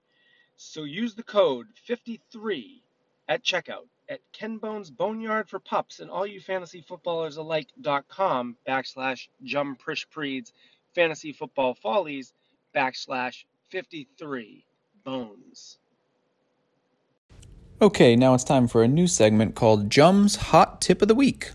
So 0.56 0.84
use 0.84 1.16
the 1.16 1.24
code 1.24 1.66
53 1.86 2.82
at 3.28 3.44
checkout 3.44 3.88
at 4.08 4.20
Ken 4.32 4.58
Bones 4.58 4.90
Boneyard 4.90 5.48
for 5.48 5.58
Pups 5.58 6.00
and 6.00 6.10
all 6.10 6.26
you 6.26 6.40
fantasy 6.40 6.80
footballers 6.80 7.36
alike.com 7.36 8.56
backslash 8.66 9.28
Jum 9.42 9.76
Prishpreeds 9.76 10.52
Fantasy 10.94 11.32
Football 11.32 11.74
Follies 11.74 12.32
backslash 12.74 13.44
53 13.70 14.64
bones. 15.04 15.78
Okay, 17.80 18.16
now 18.16 18.34
it's 18.34 18.44
time 18.44 18.66
for 18.66 18.82
a 18.82 18.88
new 18.88 19.06
segment 19.06 19.54
called 19.54 19.90
Jum's 19.90 20.36
Hot 20.36 20.80
Tip 20.80 21.02
of 21.02 21.08
the 21.08 21.14
Week. 21.14 21.52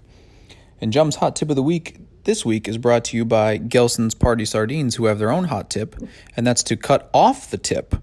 And 0.79 0.93
Jum's 0.93 1.17
Hot 1.17 1.35
Tip 1.35 1.49
of 1.49 1.55
the 1.55 1.63
Week 1.63 1.97
this 2.23 2.45
week 2.45 2.67
is 2.67 2.77
brought 2.77 3.03
to 3.05 3.17
you 3.17 3.25
by 3.25 3.57
Gelson's 3.57 4.15
Party 4.15 4.45
Sardines, 4.45 4.95
who 4.95 5.05
have 5.05 5.19
their 5.19 5.31
own 5.31 5.45
hot 5.45 5.69
tip, 5.69 5.95
and 6.37 6.47
that's 6.47 6.63
to 6.63 6.77
cut 6.77 7.09
off 7.13 7.49
the 7.49 7.57
tip 7.57 7.95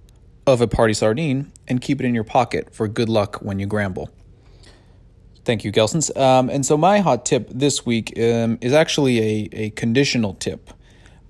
of 0.47 0.61
a 0.61 0.67
party 0.67 0.93
sardine 0.93 1.53
and 1.69 1.81
keep 1.81 2.01
it 2.01 2.07
in 2.07 2.15
your 2.15 2.25
pocket 2.25 2.75
for 2.75 2.89
good 2.89 3.09
luck 3.09 3.37
when 3.37 3.59
you 3.59 3.67
gramble. 3.67 4.11
Thank 5.51 5.65
you, 5.65 5.73
Gelson's. 5.73 6.15
Um, 6.17 6.49
and 6.49 6.65
so 6.65 6.77
my 6.77 7.01
hot 7.01 7.27
tip 7.27 7.49
this 7.51 7.85
week 7.85 8.17
um, 8.17 8.57
is 8.61 8.73
actually 8.73 9.19
a, 9.19 9.49
a 9.53 9.71
conditional 9.71 10.35
tip 10.35 10.71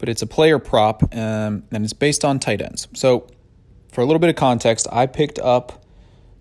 but 0.01 0.09
it's 0.09 0.23
a 0.23 0.27
player 0.27 0.59
prop 0.59 1.03
um, 1.15 1.63
and 1.71 1.85
it's 1.85 1.93
based 1.93 2.25
on 2.25 2.41
tight 2.41 2.61
ends. 2.61 2.89
So, 2.95 3.29
for 3.93 4.01
a 4.01 4.05
little 4.05 4.19
bit 4.19 4.31
of 4.31 4.37
context, 4.37 4.87
I 4.91 5.07
picked 5.07 5.39
up 5.39 5.85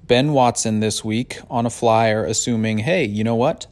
Ben 0.03 0.33
Watson 0.33 0.79
this 0.79 1.03
week 1.03 1.39
on 1.50 1.65
a 1.65 1.69
flyer, 1.69 2.25
assuming, 2.25 2.79
hey, 2.79 3.03
you 3.05 3.24
know 3.24 3.36
what? 3.36 3.67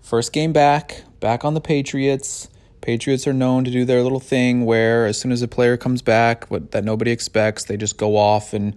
First 0.00 0.32
game 0.32 0.52
back, 0.52 1.04
back 1.20 1.44
on 1.44 1.54
the 1.54 1.60
Patriots. 1.60 2.48
Patriots 2.80 3.26
are 3.26 3.32
known 3.32 3.64
to 3.64 3.70
do 3.70 3.84
their 3.84 4.02
little 4.02 4.20
thing 4.20 4.66
where 4.66 5.06
as 5.06 5.18
soon 5.18 5.32
as 5.32 5.40
a 5.40 5.48
player 5.48 5.76
comes 5.76 6.02
back 6.02 6.44
what, 6.46 6.72
that 6.72 6.84
nobody 6.84 7.10
expects, 7.10 7.64
they 7.64 7.76
just 7.76 7.96
go 7.96 8.16
off 8.16 8.52
and 8.52 8.76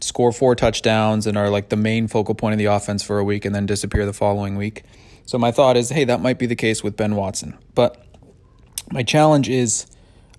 score 0.00 0.32
four 0.32 0.54
touchdowns 0.54 1.26
and 1.26 1.36
are 1.36 1.50
like 1.50 1.68
the 1.68 1.76
main 1.76 2.08
focal 2.08 2.34
point 2.34 2.52
of 2.52 2.58
the 2.58 2.66
offense 2.66 3.02
for 3.02 3.18
a 3.18 3.24
week 3.24 3.44
and 3.44 3.54
then 3.54 3.66
disappear 3.66 4.06
the 4.06 4.12
following 4.12 4.56
week. 4.56 4.82
So 5.26 5.38
my 5.38 5.50
thought 5.50 5.76
is, 5.76 5.88
hey, 5.90 6.04
that 6.04 6.20
might 6.20 6.38
be 6.38 6.46
the 6.46 6.56
case 6.56 6.82
with 6.82 6.96
Ben 6.96 7.16
Watson. 7.16 7.56
But 7.74 8.04
my 8.92 9.02
challenge 9.02 9.48
is 9.48 9.86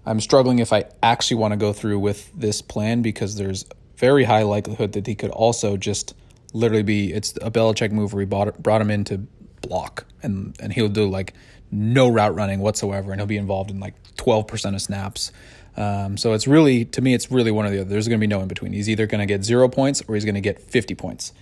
I'm 0.06 0.20
struggling 0.20 0.60
if 0.60 0.72
I 0.72 0.86
actually 1.02 1.38
want 1.38 1.54
to 1.54 1.58
go 1.58 1.74
through 1.74 2.00
with 2.00 2.32
this 2.34 2.62
plan 2.62 3.02
because 3.02 3.36
there's 3.36 3.66
very 3.98 4.26
high 4.26 4.44
likelihood 4.44 4.92
that 4.94 5.08
he 5.08 5.16
could 5.16 5.32
also 5.32 5.78
just 5.78 6.14
literally 6.54 6.84
be 6.84 7.12
it's 7.12 7.32
a 7.42 7.50
Belichick 7.50 7.92
move 7.92 8.14
where 8.14 8.22
he 8.22 8.26
bought, 8.26 8.62
brought 8.62 8.82
him 8.82 8.92
in 8.92 9.04
to 9.06 9.18
block 9.62 10.06
and 10.22 10.56
and 10.60 10.72
he'll 10.72 10.90
do 10.90 11.10
like 11.10 11.34
no 11.72 12.08
route 12.08 12.36
running 12.36 12.60
whatsoever 12.60 13.12
and 13.12 13.20
he'll 13.20 13.28
be 13.28 13.38
involved 13.38 13.72
in 13.72 13.80
like 13.80 13.96
12% 14.16 14.76
of 14.76 14.82
snaps. 14.82 15.32
Um, 15.78 16.18
so 16.18 16.34
it's 16.34 16.48
really 16.48 16.86
to 16.86 17.02
me 17.02 17.14
it's 17.14 17.32
really 17.32 17.52
one 17.52 17.66
or 17.66 17.70
the 17.70 17.82
other. 17.82 17.90
There's 17.90 18.08
going 18.08 18.20
to 18.20 18.24
be 18.24 18.28
no 18.28 18.42
in 18.42 18.48
between. 18.48 18.74
He's 18.74 18.90
either 18.90 19.08
going 19.08 19.20
to 19.20 19.26
get 19.26 19.44
0 19.44 19.68
points 19.70 20.02
or 20.08 20.16
he's 20.16 20.26
going 20.26 20.36
to 20.36 20.42
get 20.42 20.62
50 20.62 20.96
points. 20.96 21.34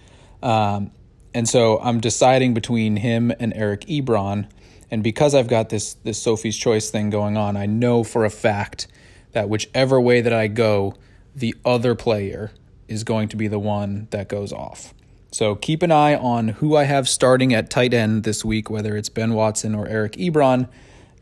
Um, 0.41 0.91
and 1.33 1.47
so 1.47 1.79
I'm 1.79 1.99
deciding 1.99 2.53
between 2.53 2.97
him 2.97 3.31
and 3.39 3.53
Eric 3.55 3.81
Ebron 3.81 4.47
and 4.93 5.03
because 5.03 5.33
I've 5.33 5.47
got 5.47 5.69
this 5.69 5.95
this 6.03 6.21
Sophie's 6.21 6.55
Choice 6.55 6.91
thing 6.91 7.09
going 7.09 7.35
on, 7.35 7.57
I 7.57 7.65
know 7.65 8.03
for 8.03 8.25
a 8.25 8.29
fact 8.29 8.87
that 9.31 9.49
whichever 9.49 9.99
way 9.99 10.21
that 10.21 10.33
I 10.33 10.47
go, 10.47 10.95
the 11.35 11.55
other 11.65 11.95
player 11.95 12.51
is 12.87 13.03
going 13.03 13.27
to 13.29 13.35
be 13.35 13.47
the 13.47 13.57
one 13.57 14.07
that 14.11 14.29
goes 14.29 14.53
off. 14.53 14.93
So 15.31 15.55
keep 15.55 15.81
an 15.81 15.91
eye 15.91 16.15
on 16.15 16.49
who 16.49 16.75
I 16.75 16.83
have 16.83 17.09
starting 17.09 17.55
at 17.55 17.71
tight 17.71 17.91
end 17.91 18.23
this 18.23 18.45
week, 18.45 18.69
whether 18.69 18.95
it's 18.95 19.09
Ben 19.09 19.33
Watson 19.33 19.73
or 19.73 19.87
Eric 19.87 20.13
Ebron. 20.13 20.69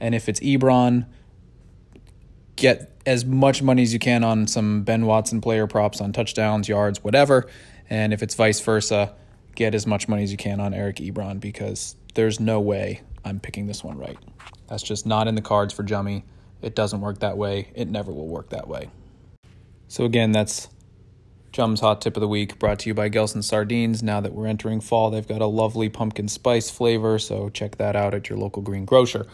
And 0.02 0.14
if 0.14 0.28
it's 0.28 0.42
Ebron, 0.42 1.06
get 2.62 2.92
as 3.08 3.26
much 3.26 3.64
money 3.64 3.82
as 3.82 3.92
you 3.92 3.98
can 3.98 4.24
on 4.24 4.46
some 4.46 4.84
Ben 4.84 5.08
Watson 5.08 5.42
player 5.42 5.66
props 5.66 6.00
on 6.00 6.14
touchdowns, 6.14 6.70
yards, 6.70 7.04
whatever. 7.04 7.50
And 7.90 8.14
if 8.14 8.22
it's 8.22 8.36
vice 8.36 8.60
versa, 8.60 9.16
get 9.56 9.74
as 9.74 9.88
much 9.88 10.08
money 10.08 10.22
as 10.24 10.32
you 10.32 10.38
can 10.38 10.60
on 10.60 10.74
Eric 10.74 10.98
Ebron 10.98 11.40
because 11.40 11.96
there's 12.14 12.40
no 12.40 12.60
way 12.62 13.02
I'm 13.26 13.40
picking 13.40 13.66
this 13.66 13.84
one 13.84 13.98
right. 13.98 14.18
That's 14.68 14.84
just 14.84 15.08
not 15.08 15.28
in 15.28 15.34
the 15.34 15.42
cards 15.42 15.74
for 15.74 15.82
Jummy. 15.82 16.24
It 16.62 16.76
doesn't 16.76 17.02
work 17.02 17.20
that 17.20 17.36
way. 17.36 17.72
It 17.74 17.90
never 17.90 18.12
will 18.12 18.28
work 18.28 18.50
that 18.52 18.68
way. 18.68 18.92
So, 19.88 20.06
again, 20.06 20.32
that's 20.32 20.70
Jum's 21.52 21.82
Hot 21.82 22.00
Tip 22.00 22.16
of 22.16 22.22
the 22.22 22.28
Week 22.28 22.60
brought 22.60 22.78
to 22.80 22.90
you 22.90 22.94
by 22.94 23.10
Gelson 23.10 23.44
Sardines. 23.44 24.04
Now 24.04 24.22
that 24.22 24.34
we're 24.34 24.46
entering 24.46 24.80
fall, 24.80 25.10
they've 25.10 25.28
got 25.28 25.42
a 25.42 25.48
lovely 25.48 25.90
pumpkin 25.90 26.28
spice 26.28 26.70
flavor, 26.70 27.18
so 27.18 27.50
check 27.50 27.78
that 27.78 27.96
out 27.96 28.14
at 28.14 28.30
your 28.30 28.38
local 28.38 28.62
green 28.62 28.86
grocer. 28.86 29.26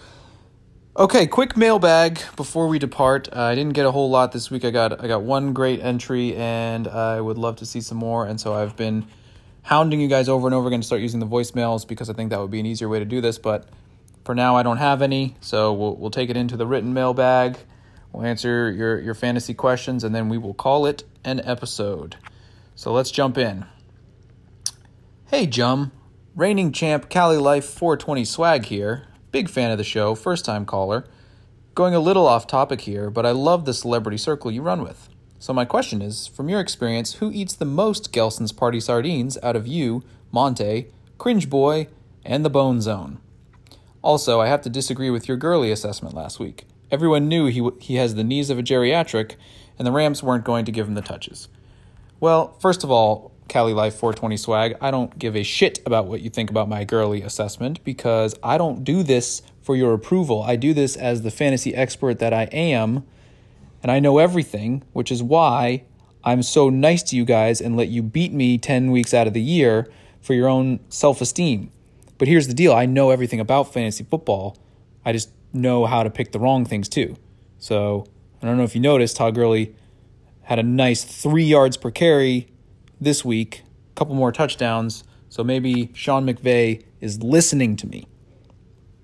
Okay, 0.98 1.28
quick 1.28 1.56
mailbag 1.56 2.20
before 2.36 2.68
we 2.68 2.80
depart. 2.80 3.30
Uh, 3.32 3.44
I 3.44 3.54
didn't 3.54 3.74
get 3.74 3.86
a 3.86 3.92
whole 3.92 4.10
lot 4.10 4.32
this 4.32 4.50
week. 4.50 4.66
I 4.66 4.72
got 4.72 5.04
I 5.04 5.08
got 5.08 5.22
one 5.22 5.54
great 5.54 5.80
entry, 5.80 6.36
and 6.36 6.88
I 6.88 7.22
would 7.22 7.38
love 7.38 7.58
to 7.58 7.68
see 7.68 7.82
some 7.82 8.00
more. 8.00 8.26
And 8.26 8.42
so 8.42 8.56
I've 8.56 8.76
been 8.76 9.06
hounding 9.62 10.02
you 10.02 10.08
guys 10.08 10.28
over 10.28 10.48
and 10.48 10.56
over 10.56 10.70
again 10.70 10.82
to 10.82 10.88
start 10.88 11.02
using 11.02 11.20
the 11.20 11.28
voicemails 11.28 11.88
because 11.88 12.10
I 12.10 12.14
think 12.14 12.32
that 12.32 12.40
would 12.40 12.50
be 12.50 12.60
an 12.60 12.66
easier 12.66 12.90
way 12.90 12.98
to 12.98 13.06
do 13.06 13.22
this. 13.22 13.38
But 13.38 13.70
for 14.26 14.34
now, 14.34 14.56
I 14.56 14.64
don't 14.64 14.78
have 14.78 15.04
any, 15.04 15.36
so 15.40 15.72
we'll 15.72 15.96
we'll 15.98 16.10
take 16.10 16.32
it 16.32 16.36
into 16.36 16.58
the 16.58 16.66
written 16.66 16.96
mailbag. 16.96 17.60
We'll 18.12 18.26
answer 18.26 18.72
your 18.72 19.00
your 19.00 19.14
fantasy 19.14 19.54
questions, 19.54 20.04
and 20.04 20.16
then 20.16 20.30
we 20.30 20.40
will 20.40 20.56
call 20.56 20.88
it 20.88 21.04
an 21.24 21.42
episode. 21.46 22.16
So 22.74 22.92
let's 22.92 23.12
jump 23.12 23.38
in. 23.38 23.68
Hey, 25.28 25.46
Jum, 25.46 25.92
reigning 26.36 26.72
champ 26.72 27.08
Cali 27.08 27.38
Life 27.38 27.66
420 27.66 28.26
swag 28.26 28.66
here. 28.66 29.08
Big 29.38 29.50
fan 29.50 29.70
of 29.70 29.78
the 29.78 29.84
show, 29.84 30.16
first 30.16 30.46
time 30.46 30.66
caller. 30.66 31.06
Going 31.76 31.94
a 31.94 32.00
little 32.00 32.26
off 32.26 32.48
topic 32.48 32.82
here, 32.82 33.12
but 33.12 33.24
I 33.24 33.30
love 33.30 33.66
the 33.66 33.74
celebrity 33.76 34.18
circle 34.18 34.50
you 34.50 34.64
run 34.64 34.82
with. 34.82 35.10
So, 35.38 35.54
my 35.54 35.64
question 35.64 36.02
is 36.02 36.26
from 36.26 36.50
your 36.50 36.60
experience, 36.60 37.14
who 37.14 37.32
eats 37.32 37.54
the 37.54 37.64
most 37.64 38.12
Gelson's 38.12 38.52
Party 38.52 38.80
Sardines 38.80 39.38
out 39.44 39.56
of 39.56 39.68
you, 39.68 40.02
Montee, 40.32 40.88
Cringe 41.20 41.52
Boy, 41.52 41.88
and 42.26 42.44
the 42.44 42.50
Bone 42.50 42.82
Zone? 42.82 43.20
Also, 44.02 44.42
I 44.42 44.48
have 44.48 44.64
to 44.64 44.72
disagree 44.72 45.12
with 45.12 45.28
your 45.28 45.38
Gurley 45.38 45.72
assessment 45.72 46.16
last 46.16 46.40
week. 46.40 46.66
Everyone 46.90 47.28
knew 47.28 47.46
he, 47.46 47.60
w- 47.60 47.78
he 47.80 47.98
has 47.98 48.16
the 48.16 48.24
knees 48.24 48.50
of 48.50 48.58
a 48.58 48.64
geriatric, 48.64 49.36
and 49.78 49.86
the 49.86 49.92
Rams 49.92 50.24
weren't 50.24 50.46
going 50.46 50.66
to 50.66 50.72
give 50.72 50.88
him 50.88 50.96
the 50.96 51.04
touches. 51.04 51.48
Well, 52.20 52.58
first 52.60 52.84
of 52.84 52.90
all, 52.90 53.32
Cali 53.48 53.74
Life 53.74 53.96
420 53.96 54.38
swag, 54.38 54.76
I 54.82 54.92
don't 54.92 55.18
give 55.18 55.36
a 55.36 55.44
shit 55.44 55.80
about 55.86 56.08
what 56.08 56.22
you 56.22 56.30
think 56.30 56.50
about 56.50 56.70
my 56.70 56.84
Gurley 56.84 57.22
assessment 57.22 57.84
because 57.84 58.36
I 58.44 58.58
don't 58.58 58.84
do 58.84 59.04
this 59.04 59.42
for 59.62 59.76
your 59.76 59.94
approval. 59.94 60.44
I 60.44 60.56
do 60.56 60.74
this 60.74 60.96
as 60.96 61.22
the 61.22 61.32
fantasy 61.32 61.76
expert 61.76 62.20
that 62.20 62.34
I 62.34 62.44
am, 62.46 63.06
and 63.82 63.92
I 63.92 64.00
know 64.00 64.18
everything, 64.18 64.84
which 64.94 65.12
is 65.12 65.22
why 65.22 65.84
I'm 66.24 66.44
so 66.44 66.70
nice 66.70 67.04
to 67.04 67.16
you 67.16 67.26
guys 67.26 67.62
and 67.62 67.78
let 67.78 67.90
you 67.90 68.02
beat 68.04 68.34
me 68.34 68.58
10 68.58 68.92
weeks 68.92 69.14
out 69.14 69.28
of 69.28 69.34
the 69.34 69.42
year 69.42 69.90
for 70.22 70.34
your 70.34 70.48
own 70.48 70.80
self 70.90 71.22
esteem. 71.22 71.72
But 72.18 72.28
here's 72.28 72.48
the 72.48 72.54
deal 72.54 72.74
I 72.74 72.86
know 72.86 73.12
everything 73.12 73.40
about 73.40 73.74
fantasy 73.74 74.04
football. 74.04 74.58
I 75.06 75.14
just 75.14 75.30
know 75.54 75.86
how 75.86 76.04
to 76.04 76.10
pick 76.10 76.32
the 76.32 76.40
wrong 76.40 76.66
things 76.66 76.90
too. 76.90 77.16
So 77.60 78.06
I 78.42 78.46
don't 78.46 78.58
know 78.58 78.64
if 78.64 78.76
you 78.76 78.82
noticed, 78.82 79.18
Todd 79.18 79.36
Gurley 79.36 79.76
had 80.44 80.60
a 80.60 80.64
nice 80.64 81.04
three 81.04 81.44
yards 81.44 81.78
per 81.78 81.92
carry 81.92 82.48
this 83.00 83.24
week, 83.24 83.64
a 83.92 83.96
couple 83.96 84.16
more 84.16 84.32
touchdowns. 84.32 85.04
So 85.30 85.44
maybe 85.44 85.92
Sean 85.94 86.26
McVay 86.26 86.84
is 87.02 87.22
listening 87.22 87.76
to 87.78 87.88
me. 87.88 88.08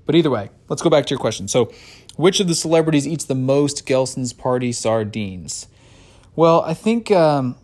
But 0.06 0.16
either 0.16 0.30
way, 0.30 0.50
let's 0.70 0.82
go 0.82 0.90
back 0.90 1.06
to 1.06 1.12
your 1.12 1.20
question. 1.20 1.48
So, 1.48 1.72
which 2.16 2.40
of 2.40 2.48
the 2.48 2.56
celebrities 2.56 3.08
eats 3.08 3.26
the 3.26 3.36
most 3.36 3.88
Gelson's 3.88 4.34
party 4.34 4.72
sardines? 4.72 5.68
Well, 6.36 6.62
I 6.62 6.74
think 6.74 7.10
um, 7.12 7.56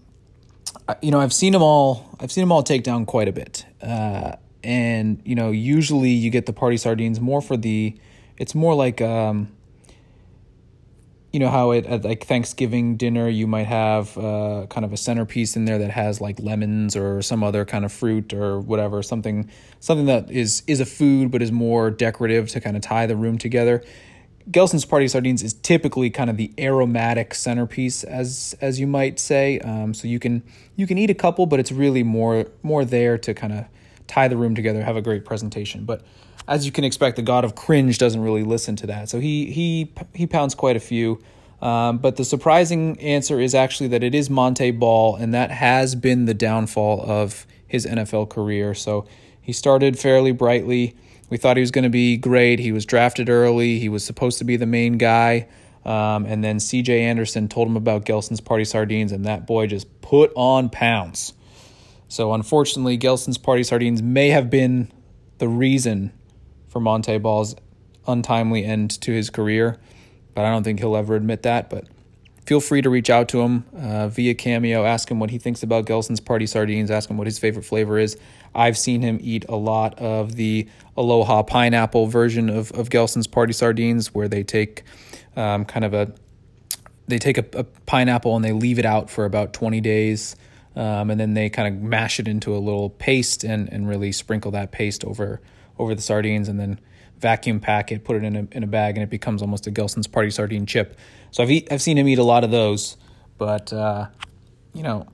you 1.01 1.11
know 1.11 1.19
I've 1.19 1.33
seen 1.33 1.53
them 1.53 1.61
all. 1.61 2.09
I've 2.19 2.31
seen 2.31 2.43
them 2.43 2.51
all 2.51 2.63
take 2.63 2.83
down 2.83 3.05
quite 3.05 3.27
a 3.27 3.31
bit, 3.31 3.65
uh, 3.81 4.35
and 4.63 5.21
you 5.25 5.35
know 5.35 5.51
usually 5.51 6.11
you 6.11 6.29
get 6.29 6.45
the 6.45 6.53
party 6.53 6.77
sardines 6.77 7.19
more 7.19 7.41
for 7.41 7.57
the. 7.57 7.97
It's 8.37 8.55
more 8.55 8.73
like 8.73 9.01
um, 9.01 9.51
you 11.31 11.39
know 11.39 11.49
how 11.49 11.71
it 11.71 11.85
at 11.85 12.03
like 12.03 12.25
Thanksgiving 12.25 12.97
dinner 12.97 13.29
you 13.29 13.45
might 13.45 13.67
have 13.67 14.17
uh, 14.17 14.65
kind 14.69 14.83
of 14.83 14.93
a 14.93 14.97
centerpiece 14.97 15.55
in 15.55 15.65
there 15.65 15.77
that 15.77 15.91
has 15.91 16.19
like 16.19 16.39
lemons 16.39 16.95
or 16.95 17.21
some 17.21 17.43
other 17.43 17.65
kind 17.65 17.85
of 17.85 17.91
fruit 17.91 18.33
or 18.33 18.59
whatever 18.59 19.03
something 19.03 19.49
something 19.79 20.07
that 20.07 20.31
is 20.31 20.63
is 20.65 20.79
a 20.79 20.85
food 20.85 21.29
but 21.31 21.41
is 21.41 21.51
more 21.51 21.91
decorative 21.91 22.49
to 22.49 22.59
kind 22.59 22.75
of 22.75 22.81
tie 22.81 23.05
the 23.05 23.15
room 23.15 23.37
together. 23.37 23.83
Gelson's 24.49 24.85
party 24.85 25.07
sardines 25.07 25.43
is 25.43 25.53
typically 25.53 26.09
kind 26.09 26.29
of 26.29 26.37
the 26.37 26.51
aromatic 26.57 27.35
centerpiece 27.35 28.03
as 28.03 28.55
as 28.61 28.79
you 28.79 28.87
might 28.87 29.19
say. 29.19 29.59
Um, 29.59 29.93
so 29.93 30.07
you 30.07 30.17
can 30.17 30.41
you 30.75 30.87
can 30.87 30.97
eat 30.97 31.11
a 31.11 31.15
couple, 31.15 31.45
but 31.45 31.59
it's 31.59 31.71
really 31.71 32.01
more 32.01 32.47
more 32.63 32.83
there 32.83 33.17
to 33.19 33.33
kind 33.35 33.53
of 33.53 33.65
tie 34.09 34.27
the 34.27 34.37
room 34.37 34.55
together, 34.55 34.83
have 34.83 34.97
a 34.97 35.01
great 35.01 35.23
presentation. 35.23 35.85
But 35.85 36.01
as 36.47 36.65
you 36.65 36.71
can 36.71 36.83
expect, 36.83 37.15
the 37.15 37.21
god 37.21 37.45
of 37.45 37.55
cringe 37.55 37.97
doesn't 37.97 38.21
really 38.21 38.43
listen 38.43 38.75
to 38.77 38.87
that. 38.87 39.09
So 39.09 39.19
he 39.19 39.51
he 39.51 39.93
he 40.13 40.27
pounds 40.27 40.55
quite 40.55 40.75
a 40.75 40.81
few. 40.81 41.21
Um, 41.61 41.97
but 41.97 42.15
the 42.15 42.23
surprising 42.23 42.99
answer 43.01 43.39
is 43.39 43.53
actually 43.53 43.89
that 43.89 44.03
it 44.03 44.15
is 44.15 44.29
Montee 44.29 44.71
Ball, 44.71 45.15
and 45.15 45.33
that 45.33 45.51
has 45.51 45.93
been 45.93 46.25
the 46.25 46.33
downfall 46.33 47.03
of 47.09 47.45
his 47.67 47.85
NFL 47.85 48.29
career. 48.29 48.73
So 48.73 49.05
he 49.41 49.53
started 49.53 49.99
fairly 49.99 50.31
brightly. 50.31 50.95
We 51.29 51.37
thought 51.37 51.57
he 51.57 51.61
was 51.61 51.71
going 51.71 51.83
to 51.83 51.89
be 51.89 52.17
great. 52.17 52.59
He 52.59 52.71
was 52.71 52.85
drafted 52.85 53.29
early. 53.29 53.77
He 53.77 53.89
was 53.89 54.03
supposed 54.03 54.39
to 54.39 54.45
be 54.45 54.55
the 54.55 54.65
main 54.65 54.97
guy. 54.97 55.47
Um, 55.85 56.25
and 56.25 56.43
then 56.43 56.57
CJ 56.57 57.01
Anderson 57.01 57.47
told 57.47 57.67
him 57.67 57.77
about 57.77 58.05
Gelson's 58.05 58.41
Party 58.41 58.65
Sardines, 58.65 59.11
and 59.11 59.25
that 59.25 59.45
boy 59.45 59.67
just 59.67 60.01
put 60.01 60.31
on 60.35 60.69
pounds. 60.69 61.33
So 62.09 62.33
unfortunately, 62.33 62.97
Gelson's 62.97 63.37
Party 63.37 63.63
Sardines 63.63 64.01
may 64.01 64.29
have 64.29 64.49
been 64.49 64.91
the 65.37 65.47
reason 65.47 66.11
for 66.67 66.79
Montee 66.79 67.19
Ball's 67.19 67.55
untimely 68.07 68.65
end 68.65 68.99
to 69.01 69.11
his 69.11 69.29
career, 69.29 69.77
but 70.33 70.43
I 70.43 70.49
don't 70.49 70.63
think 70.63 70.79
he'll 70.79 70.97
ever 70.97 71.15
admit 71.15 71.43
that. 71.43 71.69
But 71.69 71.85
feel 72.47 72.59
free 72.59 72.81
to 72.81 72.89
reach 72.89 73.11
out 73.11 73.29
to 73.29 73.41
him 73.41 73.63
uh, 73.77 74.07
via 74.07 74.33
Cameo. 74.33 74.83
Ask 74.83 75.09
him 75.09 75.19
what 75.19 75.29
he 75.29 75.37
thinks 75.37 75.61
about 75.61 75.85
Gelson's 75.85 76.19
Party 76.19 76.47
Sardines. 76.47 76.89
Ask 76.89 77.11
him 77.11 77.17
what 77.17 77.27
his 77.27 77.37
favorite 77.37 77.63
flavor 77.63 77.99
is. 77.99 78.17
I've 78.55 78.77
seen 78.77 79.03
him 79.03 79.19
eat 79.21 79.45
a 79.47 79.55
lot 79.55 79.97
of 79.99 80.35
the 80.35 80.67
Aloha 80.97 81.43
pineapple 81.43 82.07
version 82.07 82.49
of, 82.49 82.71
of 82.71 82.89
Gelson's 82.89 83.27
Party 83.27 83.53
Sardines, 83.53 84.15
where 84.15 84.27
they 84.27 84.43
take 84.43 84.83
um, 85.35 85.63
kind 85.63 85.85
of 85.85 85.93
a 85.93 86.11
they 87.07 87.19
take 87.19 87.37
a, 87.37 87.45
a, 87.53 87.63
pineapple 87.63 88.35
and 88.35 88.45
they 88.45 88.51
leave 88.51 88.77
it 88.77 88.85
out 88.85 89.09
for 89.09 89.25
about 89.25 89.51
20 89.53 89.81
days. 89.81 90.35
Um, 90.75 91.09
and 91.09 91.19
then 91.19 91.33
they 91.33 91.49
kind 91.49 91.67
of 91.67 91.81
mash 91.81 92.19
it 92.19 92.27
into 92.27 92.55
a 92.55 92.59
little 92.59 92.89
paste 92.89 93.43
and, 93.43 93.71
and 93.73 93.87
really 93.87 94.11
sprinkle 94.11 94.51
that 94.51 94.71
paste 94.71 95.03
over 95.03 95.41
over 95.77 95.95
the 95.95 96.01
sardines 96.01 96.49
and 96.49 96.59
then 96.59 96.79
vacuum 97.17 97.59
pack 97.59 97.91
it, 97.91 98.03
put 98.03 98.15
it 98.15 98.23
in 98.23 98.35
a, 98.35 98.47
in 98.51 98.63
a 98.63 98.67
bag, 98.67 98.95
and 98.95 99.03
it 99.03 99.09
becomes 99.09 99.41
almost 99.41 99.67
a 99.67 99.71
Gelson's 99.71 100.07
Party 100.07 100.29
Sardine 100.29 100.65
chip. 100.65 100.97
So 101.31 101.43
I've, 101.43 101.51
eat, 101.51 101.71
I've 101.71 101.81
seen 101.81 101.97
him 101.97 102.07
eat 102.07 102.19
a 102.19 102.23
lot 102.23 102.43
of 102.43 102.51
those, 102.51 102.97
but, 103.37 103.71
uh, 103.73 104.07
you 104.73 104.83
know, 104.83 105.07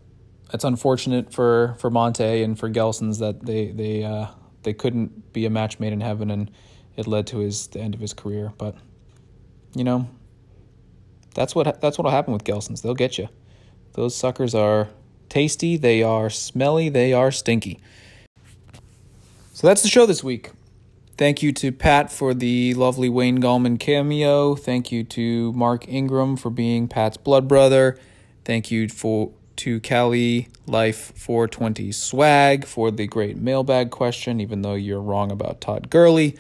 it's 0.54 0.64
unfortunate 0.64 1.34
for, 1.34 1.76
for 1.80 1.90
Montee 1.90 2.44
and 2.44 2.58
for 2.58 2.70
Gelson's 2.70 3.20
that 3.20 3.46
they, 3.46 3.72
they, 3.72 4.04
uh, 4.04 4.28
they 4.64 4.74
couldn't 4.74 5.34
be 5.34 5.46
a 5.46 5.50
match 5.50 5.80
made 5.80 5.94
in 5.94 6.02
heaven 6.02 6.32
and 6.32 6.52
it 6.96 7.08
led 7.08 7.28
to 7.28 7.40
his, 7.40 7.68
the 7.68 7.80
end 7.80 7.94
of 7.94 8.00
his 8.00 8.14
career. 8.14 8.54
But, 8.58 8.76
you 9.76 9.84
know, 9.84 10.08
that's 11.34 11.54
what, 11.54 11.82
that's 11.82 11.98
what'll 11.98 12.12
happen 12.12 12.34
with 12.34 12.44
Gelson's. 12.44 12.82
They'll 12.82 12.94
get 12.94 13.18
you. 13.18 13.30
Those 13.94 14.16
suckers 14.16 14.56
are 14.56 14.90
tasty, 15.36 15.76
they 15.76 16.02
are 16.02 16.30
smelly, 16.30 16.88
they 16.88 17.12
are 17.12 17.30
stinky. 17.30 17.78
So 19.52 19.68
that's 19.68 19.82
the 19.82 19.90
show 19.90 20.06
this 20.06 20.24
week. 20.24 20.52
Thank 21.18 21.44
you 21.44 21.52
to 21.52 21.74
Pat 21.74 22.10
for 22.10 22.34
the 22.34 22.74
lovely 22.76 23.10
Wayne 23.10 23.42
Gallman 23.42 23.78
cameo. 23.78 24.56
Thank 24.56 24.94
you 24.94 25.04
to 25.04 25.52
Mark 25.52 25.90
Ingram 25.90 26.38
for 26.38 26.50
being 26.50 26.88
Pat's 26.88 27.18
blood 27.18 27.50
brother. 27.50 28.00
Thank 28.46 28.72
you 28.72 28.88
for 28.88 29.34
to 29.58 29.82
Cali 29.82 30.48
Life 30.68 31.12
420 31.18 31.92
Swag 31.92 32.66
for 32.66 32.90
the 32.90 33.06
great 33.06 33.36
mailbag 33.36 33.92
question, 33.92 34.40
even 34.40 34.62
though 34.62 34.76
you're 34.76 35.02
wrong 35.02 35.34
about 35.34 35.60
Todd 35.60 35.90
Gurley. 35.90 36.38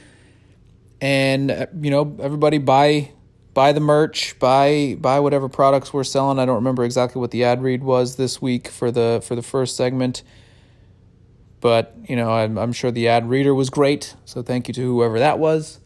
And 1.02 1.52
uh, 1.52 1.66
you 1.82 1.92
know, 1.92 2.16
everybody 2.22 2.60
buy 2.60 3.12
buy 3.56 3.72
the 3.72 3.80
merch, 3.80 4.38
buy 4.38 4.96
buy 5.00 5.20
whatever 5.20 5.50
products 5.50 5.92
we're 5.92 6.04
selling. 6.04 6.38
I 6.38 6.46
don't 6.46 6.56
remember 6.56 6.84
exactly 6.84 7.20
what 7.20 7.32
the 7.32 7.44
ad 7.44 7.64
read 7.64 7.84
was 7.84 8.18
this 8.18 8.40
week 8.40 8.68
for 8.68 8.92
the 8.92 9.24
for 9.26 9.36
the 9.36 9.42
first 9.42 9.76
segment. 9.76 10.22
But, 11.62 11.96
you 12.08 12.16
know, 12.16 12.30
I'm, 12.30 12.60
I'm 12.60 12.74
sure 12.74 12.92
the 12.92 13.08
ad 13.08 13.28
reader 13.28 13.56
was 13.56 13.72
great. 13.72 14.14
So 14.26 14.44
thank 14.44 14.68
you 14.68 14.74
to 14.76 14.82
whoever 14.82 15.18
that 15.18 15.40
was. 15.40 15.80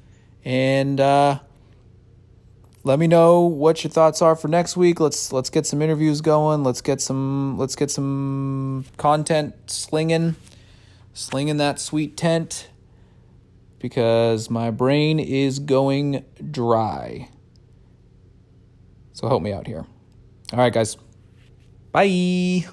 And 0.43 0.99
uh, 0.99 1.39
let 2.83 2.99
me 2.99 3.07
know 3.07 3.43
what 3.43 3.81
your 3.85 3.91
thoughts 3.91 4.21
are 4.21 4.35
for 4.35 4.49
next 4.49 4.75
week. 4.75 4.99
Let's 4.99 5.31
let's 5.31 5.49
get 5.49 5.65
some 5.65 5.81
interviews 5.81 6.19
going. 6.19 6.65
Let's 6.65 6.81
get 6.81 6.99
some 6.99 7.57
let's 7.57 7.77
get 7.77 7.91
some 7.91 8.83
content 8.97 9.53
slinging, 9.67 10.35
slinging 11.13 11.55
that 11.57 11.79
sweet 11.79 12.17
tent 12.17 12.67
because 13.79 14.49
my 14.49 14.71
brain 14.71 15.17
is 15.17 15.59
going 15.59 16.25
dry. 16.51 17.29
So 19.19 19.27
help 19.27 19.43
me 19.43 19.51
out 19.51 19.67
here. 19.67 19.85
All 20.53 20.59
right, 20.59 20.71
guys. 20.71 20.95
Bye. 21.91 22.69